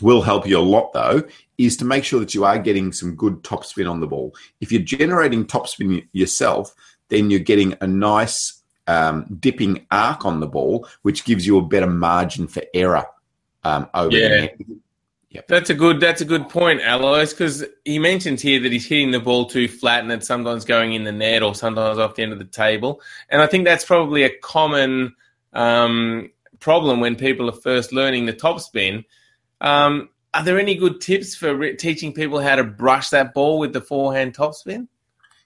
will 0.00 0.22
help 0.22 0.46
you 0.46 0.58
a 0.58 0.60
lot 0.60 0.92
though 0.92 1.22
is 1.58 1.76
to 1.76 1.84
make 1.84 2.04
sure 2.04 2.20
that 2.20 2.34
you 2.34 2.44
are 2.44 2.58
getting 2.58 2.92
some 2.92 3.14
good 3.14 3.42
topspin 3.42 3.90
on 3.90 4.00
the 4.00 4.06
ball. 4.06 4.34
If 4.60 4.70
you're 4.70 4.82
generating 4.82 5.46
topspin 5.46 6.06
yourself, 6.12 6.74
then 7.08 7.30
you're 7.30 7.40
getting 7.40 7.74
a 7.80 7.86
nice 7.86 8.63
um, 8.86 9.26
dipping 9.40 9.86
arc 9.90 10.24
on 10.24 10.40
the 10.40 10.46
ball, 10.46 10.86
which 11.02 11.24
gives 11.24 11.46
you 11.46 11.58
a 11.58 11.62
better 11.62 11.86
margin 11.86 12.46
for 12.46 12.62
error 12.72 13.04
um, 13.62 13.88
over 13.94 14.16
yeah. 14.16 14.28
the 14.28 14.40
net. 14.40 14.60
Yep. 15.30 15.48
That's 15.48 15.70
a 15.70 15.74
good. 15.74 15.98
That's 15.98 16.20
a 16.20 16.24
good 16.24 16.48
point, 16.48 16.80
Alois, 16.84 17.30
because 17.30 17.64
he 17.84 17.98
mentions 17.98 18.40
here 18.40 18.60
that 18.60 18.70
he's 18.70 18.86
hitting 18.86 19.10
the 19.10 19.18
ball 19.18 19.46
too 19.46 19.66
flat 19.66 20.04
and 20.04 20.12
it's 20.12 20.28
sometimes 20.28 20.64
going 20.64 20.92
in 20.92 21.02
the 21.02 21.10
net 21.10 21.42
or 21.42 21.56
sometimes 21.56 21.98
off 21.98 22.14
the 22.14 22.22
end 22.22 22.32
of 22.32 22.38
the 22.38 22.44
table. 22.44 23.00
And 23.28 23.42
I 23.42 23.48
think 23.48 23.64
that's 23.64 23.84
probably 23.84 24.22
a 24.22 24.30
common 24.38 25.16
um, 25.52 26.30
problem 26.60 27.00
when 27.00 27.16
people 27.16 27.48
are 27.48 27.52
first 27.52 27.92
learning 27.92 28.26
the 28.26 28.32
topspin 28.32 29.04
um, 29.60 30.10
are 30.34 30.44
there 30.44 30.58
any 30.58 30.74
good 30.74 31.00
tips 31.00 31.34
for 31.34 31.54
re- 31.54 31.76
teaching 31.76 32.12
people 32.12 32.40
how 32.40 32.56
to 32.56 32.64
brush 32.64 33.10
that 33.10 33.34
ball 33.34 33.58
with 33.58 33.72
the 33.72 33.80
forehand 33.80 34.36
topspin? 34.36 34.88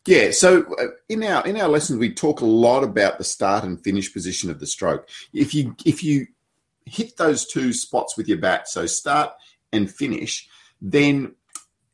Yeah, 0.08 0.30
so 0.30 0.64
uh, 0.78 0.86
in 1.10 1.22
our 1.22 1.46
in 1.46 1.60
our 1.60 1.68
lessons 1.68 1.98
we 1.98 2.14
talk 2.14 2.40
a 2.40 2.46
lot 2.46 2.82
about 2.82 3.18
the 3.18 3.24
start 3.24 3.62
and 3.62 3.78
finish 3.84 4.10
position 4.10 4.48
of 4.48 4.58
the 4.58 4.66
stroke. 4.66 5.06
If 5.34 5.54
you 5.54 5.76
if 5.84 6.02
you 6.02 6.28
hit 6.86 7.18
those 7.18 7.46
two 7.46 7.74
spots 7.74 8.16
with 8.16 8.26
your 8.26 8.38
bat, 8.38 8.68
so 8.68 8.86
start 8.86 9.32
and 9.70 9.90
finish, 9.90 10.48
then 10.80 11.34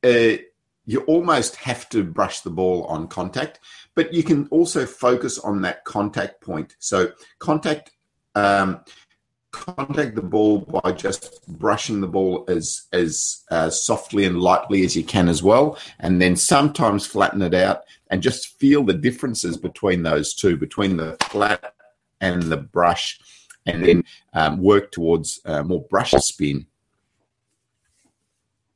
uh, 0.04 0.36
you 0.86 1.00
almost 1.08 1.56
have 1.56 1.88
to 1.88 2.04
brush 2.04 2.42
the 2.42 2.50
ball 2.50 2.84
on 2.84 3.08
contact, 3.08 3.58
but 3.96 4.14
you 4.14 4.22
can 4.22 4.46
also 4.52 4.86
focus 4.86 5.40
on 5.40 5.62
that 5.62 5.84
contact 5.84 6.40
point. 6.40 6.76
So 6.78 7.08
contact 7.40 7.90
um, 8.36 8.84
contact 9.54 10.14
the 10.14 10.22
ball 10.22 10.58
by 10.58 10.92
just 10.92 11.46
brushing 11.46 12.00
the 12.00 12.06
ball 12.06 12.44
as 12.48 12.86
as 12.92 13.44
uh, 13.50 13.70
softly 13.70 14.24
and 14.24 14.40
lightly 14.40 14.84
as 14.84 14.96
you 14.96 15.04
can 15.04 15.28
as 15.28 15.42
well, 15.42 15.78
and 16.00 16.20
then 16.20 16.36
sometimes 16.36 17.06
flatten 17.06 17.42
it 17.42 17.54
out 17.54 17.84
and 18.08 18.22
just 18.22 18.58
feel 18.58 18.84
the 18.84 18.92
differences 18.92 19.56
between 19.56 20.02
those 20.02 20.34
two, 20.34 20.56
between 20.56 20.96
the 20.96 21.16
flat 21.22 21.74
and 22.20 22.42
the 22.44 22.56
brush, 22.56 23.18
and 23.66 23.84
then 23.84 24.04
um, 24.34 24.62
work 24.62 24.90
towards 24.90 25.40
uh, 25.44 25.62
more 25.62 25.82
brush 25.90 26.12
spin. 26.12 26.66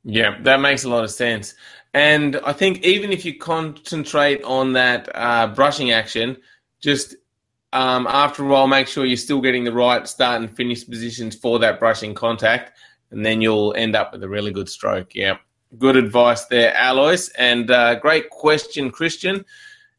Yeah, 0.03 0.37
that 0.41 0.61
makes 0.61 0.85
a 0.85 0.89
lot 0.89 1.03
of 1.03 1.11
sense. 1.11 1.55
And 1.93 2.37
I 2.45 2.53
think 2.53 2.83
even 2.83 3.11
if 3.11 3.25
you 3.25 3.37
concentrate 3.37 4.43
on 4.43 4.73
that 4.73 5.09
uh, 5.13 5.47
brushing 5.47 5.91
action, 5.91 6.37
just 6.79 7.15
um, 7.71 8.07
after 8.07 8.43
a 8.43 8.47
while, 8.47 8.67
make 8.67 8.87
sure 8.87 9.05
you're 9.05 9.17
still 9.17 9.41
getting 9.41 9.63
the 9.63 9.73
right 9.73 10.07
start 10.07 10.41
and 10.41 10.55
finish 10.55 10.87
positions 10.87 11.35
for 11.35 11.59
that 11.59 11.79
brushing 11.79 12.15
contact, 12.15 12.77
and 13.11 13.25
then 13.25 13.41
you'll 13.41 13.73
end 13.75 13.95
up 13.95 14.11
with 14.11 14.23
a 14.23 14.29
really 14.29 14.51
good 14.51 14.69
stroke. 14.69 15.13
Yeah, 15.13 15.37
good 15.77 15.95
advice 15.95 16.45
there, 16.45 16.73
Alois, 16.75 17.29
and 17.37 17.69
uh, 17.69 17.95
great 17.95 18.29
question, 18.29 18.89
Christian. 18.89 19.45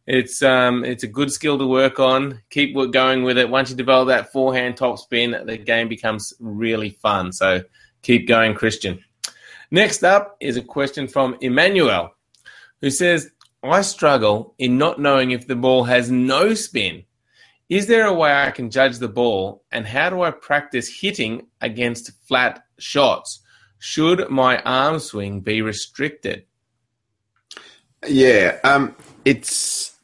It's 0.06 0.42
um, 0.42 0.84
it's 0.84 1.04
a 1.04 1.08
good 1.08 1.30
skill 1.30 1.58
to 1.58 1.66
work 1.66 2.00
on. 2.00 2.40
Keep 2.50 2.74
going 2.90 3.22
with 3.22 3.38
it. 3.38 3.48
Once 3.48 3.70
you 3.70 3.76
develop 3.76 4.08
that 4.08 4.32
forehand 4.32 4.76
top 4.76 4.98
spin, 4.98 5.36
the 5.44 5.56
game 5.56 5.88
becomes 5.88 6.34
really 6.40 6.90
fun. 6.90 7.32
So 7.32 7.62
keep 8.02 8.26
going, 8.26 8.54
Christian. 8.54 9.04
Next 9.70 10.02
up 10.02 10.36
is 10.40 10.56
a 10.56 10.62
question 10.62 11.06
from 11.06 11.36
Emmanuel, 11.40 12.16
who 12.80 12.90
says, 12.90 13.30
"I 13.62 13.82
struggle 13.82 14.54
in 14.58 14.78
not 14.78 14.98
knowing 14.98 15.30
if 15.30 15.46
the 15.46 15.54
ball 15.54 15.84
has 15.84 16.10
no 16.10 16.54
spin." 16.54 17.04
Is 17.70 17.86
there 17.86 18.04
a 18.04 18.12
way 18.12 18.32
I 18.34 18.50
can 18.50 18.68
judge 18.68 18.98
the 18.98 19.08
ball, 19.08 19.62
and 19.70 19.86
how 19.86 20.10
do 20.10 20.22
I 20.22 20.32
practice 20.32 21.00
hitting 21.00 21.46
against 21.60 22.10
flat 22.26 22.64
shots? 22.80 23.40
Should 23.78 24.28
my 24.28 24.60
arm 24.62 24.98
swing 24.98 25.40
be 25.40 25.62
restricted? 25.62 26.46
Yeah, 28.08 28.58
um, 28.64 28.96
it's 29.24 29.96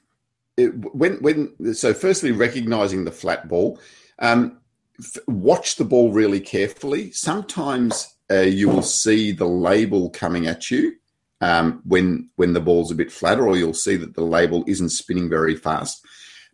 it, 0.57 0.69
when 0.95 1.15
when 1.17 1.75
so. 1.75 1.93
Firstly, 1.93 2.31
recognizing 2.31 3.05
the 3.05 3.11
flat 3.11 3.49
ball. 3.49 3.81
Um, 4.21 4.61
f- 5.01 5.27
watch 5.27 5.75
the 5.75 5.85
ball 5.85 6.13
really 6.13 6.41
carefully. 6.41 7.11
Sometimes 7.11 8.15
uh, 8.31 8.43
you 8.43 8.69
will 8.69 8.83
see 8.83 9.33
the 9.33 9.49
label 9.49 10.11
coming 10.11 10.47
at 10.47 10.71
you 10.71 10.93
um, 11.41 11.83
when 11.85 12.31
when 12.37 12.53
the 12.53 12.61
ball's 12.61 12.93
a 12.93 12.95
bit 12.95 13.11
flatter, 13.11 13.45
or 13.45 13.57
you'll 13.57 13.75
see 13.75 13.97
that 13.97 14.15
the 14.15 14.25
label 14.25 14.63
isn't 14.69 14.91
spinning 14.91 15.29
very 15.29 15.57
fast 15.57 16.07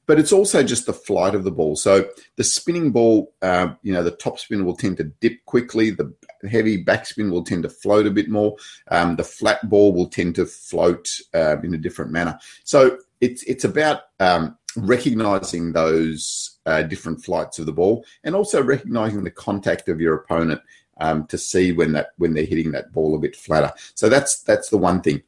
but 0.07 0.19
it's 0.19 0.33
also 0.33 0.63
just 0.63 0.87
the 0.87 0.93
flight 0.93 1.35
of 1.35 1.45
the 1.45 1.51
ball. 1.51 1.77
So 1.77 2.09
the 2.37 2.45
spinning 2.45 2.91
ball, 2.91 3.33
uh, 3.41 3.75
you 3.83 3.93
know, 3.93 4.03
the 4.03 4.11
top 4.11 4.39
spin 4.39 4.65
will 4.65 4.77
tend 4.77 4.97
to 4.99 5.05
dip 5.05 5.45
quickly. 5.45 5.91
The 5.91 6.13
heavy 6.51 6.85
backspin 6.85 7.31
will 7.31 7.45
tend 7.45 7.63
to 7.63 7.71
float 7.71 8.07
a 8.07 8.11
bit 8.11 8.29
more. 8.29 8.57
Um, 8.89 9.17
the 9.17 9.25
flat 9.25 9.69
ball 9.69 9.93
will 9.93 10.09
tend 10.09 10.35
to 10.37 10.47
float 10.47 11.09
uh, 11.35 11.61
in 11.63 11.75
a 11.75 11.79
different 11.79 12.11
manner. 12.11 12.39
So 12.65 12.99
it's 13.21 13.43
it's 13.45 13.65
about 13.65 14.03
um, 14.19 14.57
recognizing 14.77 15.73
those 15.73 16.59
uh, 16.67 16.83
different 16.83 17.25
flights 17.25 17.59
of 17.59 17.67
the 17.67 17.73
ball 17.73 18.05
and 18.25 18.35
also 18.35 18.63
recognizing 18.63 19.23
the 19.23 19.31
contact 19.31 19.89
of 19.89 20.01
your 20.01 20.15
opponent 20.15 20.61
um, 20.99 21.27
to 21.27 21.39
see 21.39 21.73
when 21.73 21.93
that 21.93 22.09
when 22.17 22.35
they're 22.35 22.45
hitting 22.45 22.73
that 22.73 22.93
ball 22.93 23.15
a 23.15 23.19
bit 23.19 23.37
flatter. 23.37 23.73
So 23.95 24.09
that's 24.09 24.43
that's 24.43 24.69
the 24.71 24.79
one 24.79 25.01
thing. 25.01 25.23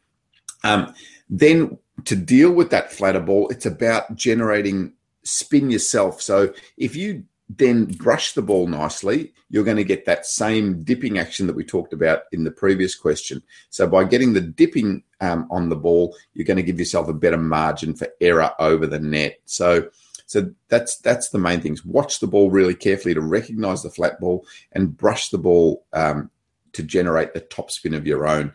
Um, 0.64 0.94
then 1.28 1.78
to 2.04 2.16
deal 2.16 2.50
with 2.50 2.70
that 2.70 2.92
flatter 2.92 3.20
ball, 3.20 3.48
it's 3.48 3.66
about 3.66 4.16
generating 4.16 4.92
spin 5.22 5.70
yourself. 5.70 6.20
So 6.20 6.52
if 6.76 6.96
you 6.96 7.24
then 7.48 7.84
brush 7.84 8.32
the 8.32 8.42
ball 8.42 8.66
nicely, 8.66 9.32
you're 9.50 9.64
going 9.64 9.76
to 9.76 9.84
get 9.84 10.06
that 10.06 10.26
same 10.26 10.82
dipping 10.82 11.18
action 11.18 11.46
that 11.46 11.56
we 11.56 11.64
talked 11.64 11.92
about 11.92 12.22
in 12.32 12.44
the 12.44 12.50
previous 12.50 12.94
question. 12.94 13.42
So 13.70 13.86
by 13.86 14.04
getting 14.04 14.32
the 14.32 14.40
dipping 14.40 15.02
um, 15.20 15.46
on 15.50 15.68
the 15.68 15.76
ball, 15.76 16.16
you're 16.32 16.46
going 16.46 16.56
to 16.56 16.62
give 16.62 16.78
yourself 16.78 17.08
a 17.08 17.14
better 17.14 17.36
margin 17.36 17.94
for 17.94 18.08
error 18.20 18.50
over 18.58 18.86
the 18.86 18.98
net. 18.98 19.38
So 19.44 19.88
so 20.26 20.50
that's 20.68 20.96
that's 20.98 21.28
the 21.28 21.38
main 21.38 21.60
things. 21.60 21.84
Watch 21.84 22.20
the 22.20 22.26
ball 22.26 22.50
really 22.50 22.74
carefully 22.74 23.14
to 23.14 23.20
recognize 23.20 23.82
the 23.82 23.90
flat 23.90 24.18
ball 24.20 24.46
and 24.72 24.96
brush 24.96 25.28
the 25.28 25.38
ball 25.38 25.84
um, 25.92 26.30
to 26.72 26.82
generate 26.82 27.34
the 27.34 27.40
top 27.40 27.70
spin 27.70 27.94
of 27.94 28.06
your 28.06 28.26
own 28.26 28.52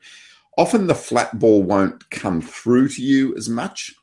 often 0.59 0.87
the 0.87 0.95
flat 0.95 1.39
ball 1.39 1.63
won't 1.63 2.09
come 2.09 2.41
through 2.41 2.89
to 2.89 3.01
you 3.01 3.35
as 3.37 3.47
much. 3.47 3.95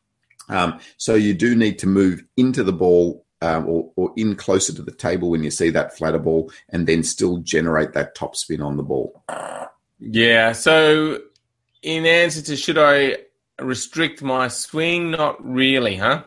Um, 0.48 0.80
so 0.96 1.14
you 1.14 1.34
do 1.34 1.54
need 1.54 1.78
to 1.80 1.86
move 1.86 2.24
into 2.36 2.64
the 2.64 2.72
ball 2.72 3.26
um, 3.42 3.68
or, 3.68 3.92
or, 3.96 4.12
in 4.16 4.34
closer 4.34 4.72
to 4.72 4.82
the 4.82 4.92
table 4.92 5.28
when 5.28 5.44
you 5.44 5.50
see 5.50 5.68
that 5.70 5.96
flatter 5.96 6.18
ball 6.18 6.50
and 6.70 6.86
then 6.86 7.02
still 7.02 7.38
generate 7.38 7.92
that 7.92 8.14
top 8.14 8.34
spin 8.34 8.62
on 8.62 8.78
the 8.78 8.82
ball. 8.82 9.22
Yeah. 10.00 10.52
So, 10.52 11.20
in 11.82 12.06
answer 12.06 12.40
to 12.42 12.56
should 12.56 12.78
I 12.78 13.18
restrict 13.60 14.22
my 14.22 14.48
swing? 14.48 15.10
Not 15.10 15.44
really, 15.44 15.96
huh? 15.96 16.24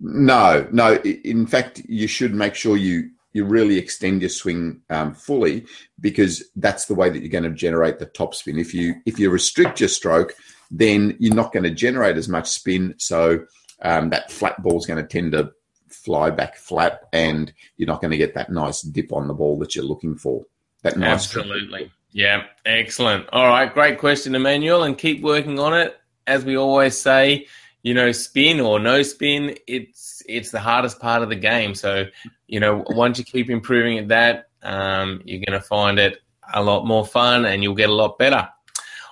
No, 0.00 0.66
no. 0.72 0.94
In 0.96 1.46
fact, 1.46 1.82
you 1.86 2.06
should 2.06 2.34
make 2.34 2.54
sure 2.54 2.78
you 2.78 3.10
you 3.36 3.44
really 3.44 3.76
extend 3.76 4.22
your 4.22 4.30
swing 4.30 4.80
um, 4.88 5.12
fully 5.12 5.66
because 6.00 6.42
that's 6.56 6.86
the 6.86 6.94
way 6.94 7.10
that 7.10 7.20
you're 7.20 7.28
going 7.28 7.44
to 7.44 7.50
generate 7.50 7.98
the 7.98 8.06
top 8.06 8.34
spin. 8.34 8.58
If 8.58 8.72
you 8.72 8.94
if 9.04 9.18
you 9.18 9.28
restrict 9.28 9.78
your 9.78 9.90
stroke, 9.90 10.32
then 10.70 11.18
you're 11.20 11.34
not 11.34 11.52
going 11.52 11.64
to 11.64 11.70
generate 11.70 12.16
as 12.16 12.30
much 12.30 12.48
spin. 12.48 12.94
So 12.96 13.44
um, 13.82 14.08
that 14.08 14.32
flat 14.32 14.62
ball 14.62 14.78
is 14.78 14.86
going 14.86 15.06
to 15.06 15.06
tend 15.06 15.32
to 15.32 15.52
fly 15.90 16.30
back 16.30 16.56
flat, 16.56 17.02
and 17.12 17.52
you're 17.76 17.86
not 17.86 18.00
going 18.00 18.12
to 18.12 18.16
get 18.16 18.32
that 18.36 18.50
nice 18.50 18.80
dip 18.80 19.12
on 19.12 19.28
the 19.28 19.34
ball 19.34 19.58
that 19.58 19.74
you're 19.74 19.84
looking 19.84 20.16
for. 20.16 20.46
That 20.82 20.96
nice 20.96 21.26
absolutely, 21.26 21.92
yeah, 22.12 22.44
excellent. 22.64 23.28
All 23.34 23.46
right, 23.46 23.72
great 23.72 23.98
question, 23.98 24.34
Emmanuel, 24.34 24.82
and 24.82 24.96
keep 24.96 25.20
working 25.20 25.58
on 25.58 25.74
it. 25.74 25.94
As 26.26 26.42
we 26.42 26.56
always 26.56 26.98
say, 26.98 27.48
you 27.82 27.92
know, 27.92 28.12
spin 28.12 28.60
or 28.60 28.78
no 28.80 29.02
spin, 29.02 29.56
it's 29.66 30.22
it's 30.26 30.50
the 30.50 30.60
hardest 30.60 30.98
part 31.00 31.22
of 31.22 31.28
the 31.28 31.36
game. 31.36 31.74
So, 31.74 32.06
you 32.48 32.60
know, 32.60 32.84
once 32.90 33.18
you 33.18 33.24
keep 33.24 33.50
improving 33.50 33.98
at 33.98 34.08
that, 34.08 34.48
um, 34.62 35.20
you're 35.24 35.42
going 35.46 35.58
to 35.60 35.66
find 35.66 35.98
it 35.98 36.20
a 36.54 36.62
lot 36.62 36.86
more 36.86 37.04
fun 37.04 37.44
and 37.46 37.62
you'll 37.62 37.74
get 37.74 37.90
a 37.90 37.94
lot 37.94 38.18
better. 38.18 38.48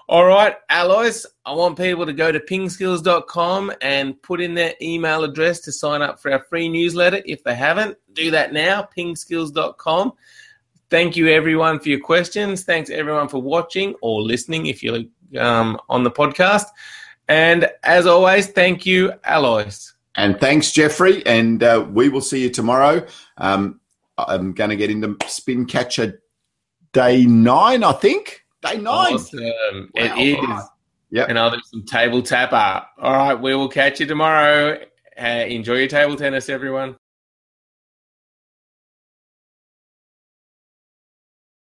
All 0.06 0.26
right, 0.26 0.54
Alois, 0.68 1.24
I 1.46 1.52
want 1.54 1.78
people 1.78 2.04
to 2.04 2.12
go 2.12 2.30
to 2.30 2.38
pingskills.com 2.38 3.72
and 3.80 4.20
put 4.20 4.42
in 4.42 4.52
their 4.52 4.74
email 4.82 5.24
address 5.24 5.60
to 5.60 5.72
sign 5.72 6.02
up 6.02 6.20
for 6.20 6.30
our 6.30 6.44
free 6.44 6.68
newsletter. 6.68 7.22
If 7.24 7.42
they 7.42 7.54
haven't, 7.54 7.96
do 8.12 8.30
that 8.30 8.52
now, 8.52 8.86
pingskills.com. 8.96 10.12
Thank 10.90 11.16
you, 11.16 11.28
everyone, 11.28 11.80
for 11.80 11.88
your 11.88 12.00
questions. 12.00 12.64
Thanks, 12.64 12.90
everyone, 12.90 13.28
for 13.28 13.40
watching 13.40 13.94
or 14.02 14.20
listening 14.20 14.66
if 14.66 14.82
you're 14.82 15.04
um, 15.38 15.80
on 15.88 16.04
the 16.04 16.10
podcast. 16.10 16.66
And 17.26 17.70
as 17.82 18.06
always, 18.06 18.48
thank 18.48 18.84
you, 18.84 19.14
Alois. 19.24 19.93
And 20.16 20.38
thanks, 20.40 20.72
Jeffrey. 20.72 21.24
And 21.26 21.62
uh, 21.62 21.86
we 21.90 22.08
will 22.08 22.20
see 22.20 22.42
you 22.42 22.50
tomorrow. 22.50 23.06
Um, 23.38 23.80
I'm 24.16 24.52
going 24.52 24.70
to 24.70 24.76
get 24.76 24.90
into 24.90 25.16
spin 25.26 25.66
catcher 25.66 26.22
day 26.92 27.26
nine, 27.26 27.82
I 27.82 27.92
think. 27.92 28.44
Day 28.62 28.78
nine. 28.78 29.14
Awesome. 29.14 29.40
Wow. 29.42 29.86
It 29.94 30.38
is. 30.38 30.60
Yep. 31.10 31.28
And 31.28 31.38
I'll 31.38 31.50
do 31.50 31.60
some 31.64 31.84
table 31.84 32.22
tapper. 32.22 32.86
All 32.98 33.12
right. 33.12 33.34
We 33.34 33.54
will 33.54 33.68
catch 33.68 34.00
you 34.00 34.06
tomorrow. 34.06 34.78
Uh, 35.20 35.24
enjoy 35.24 35.74
your 35.74 35.88
table 35.88 36.16
tennis, 36.16 36.48
everyone. 36.48 36.96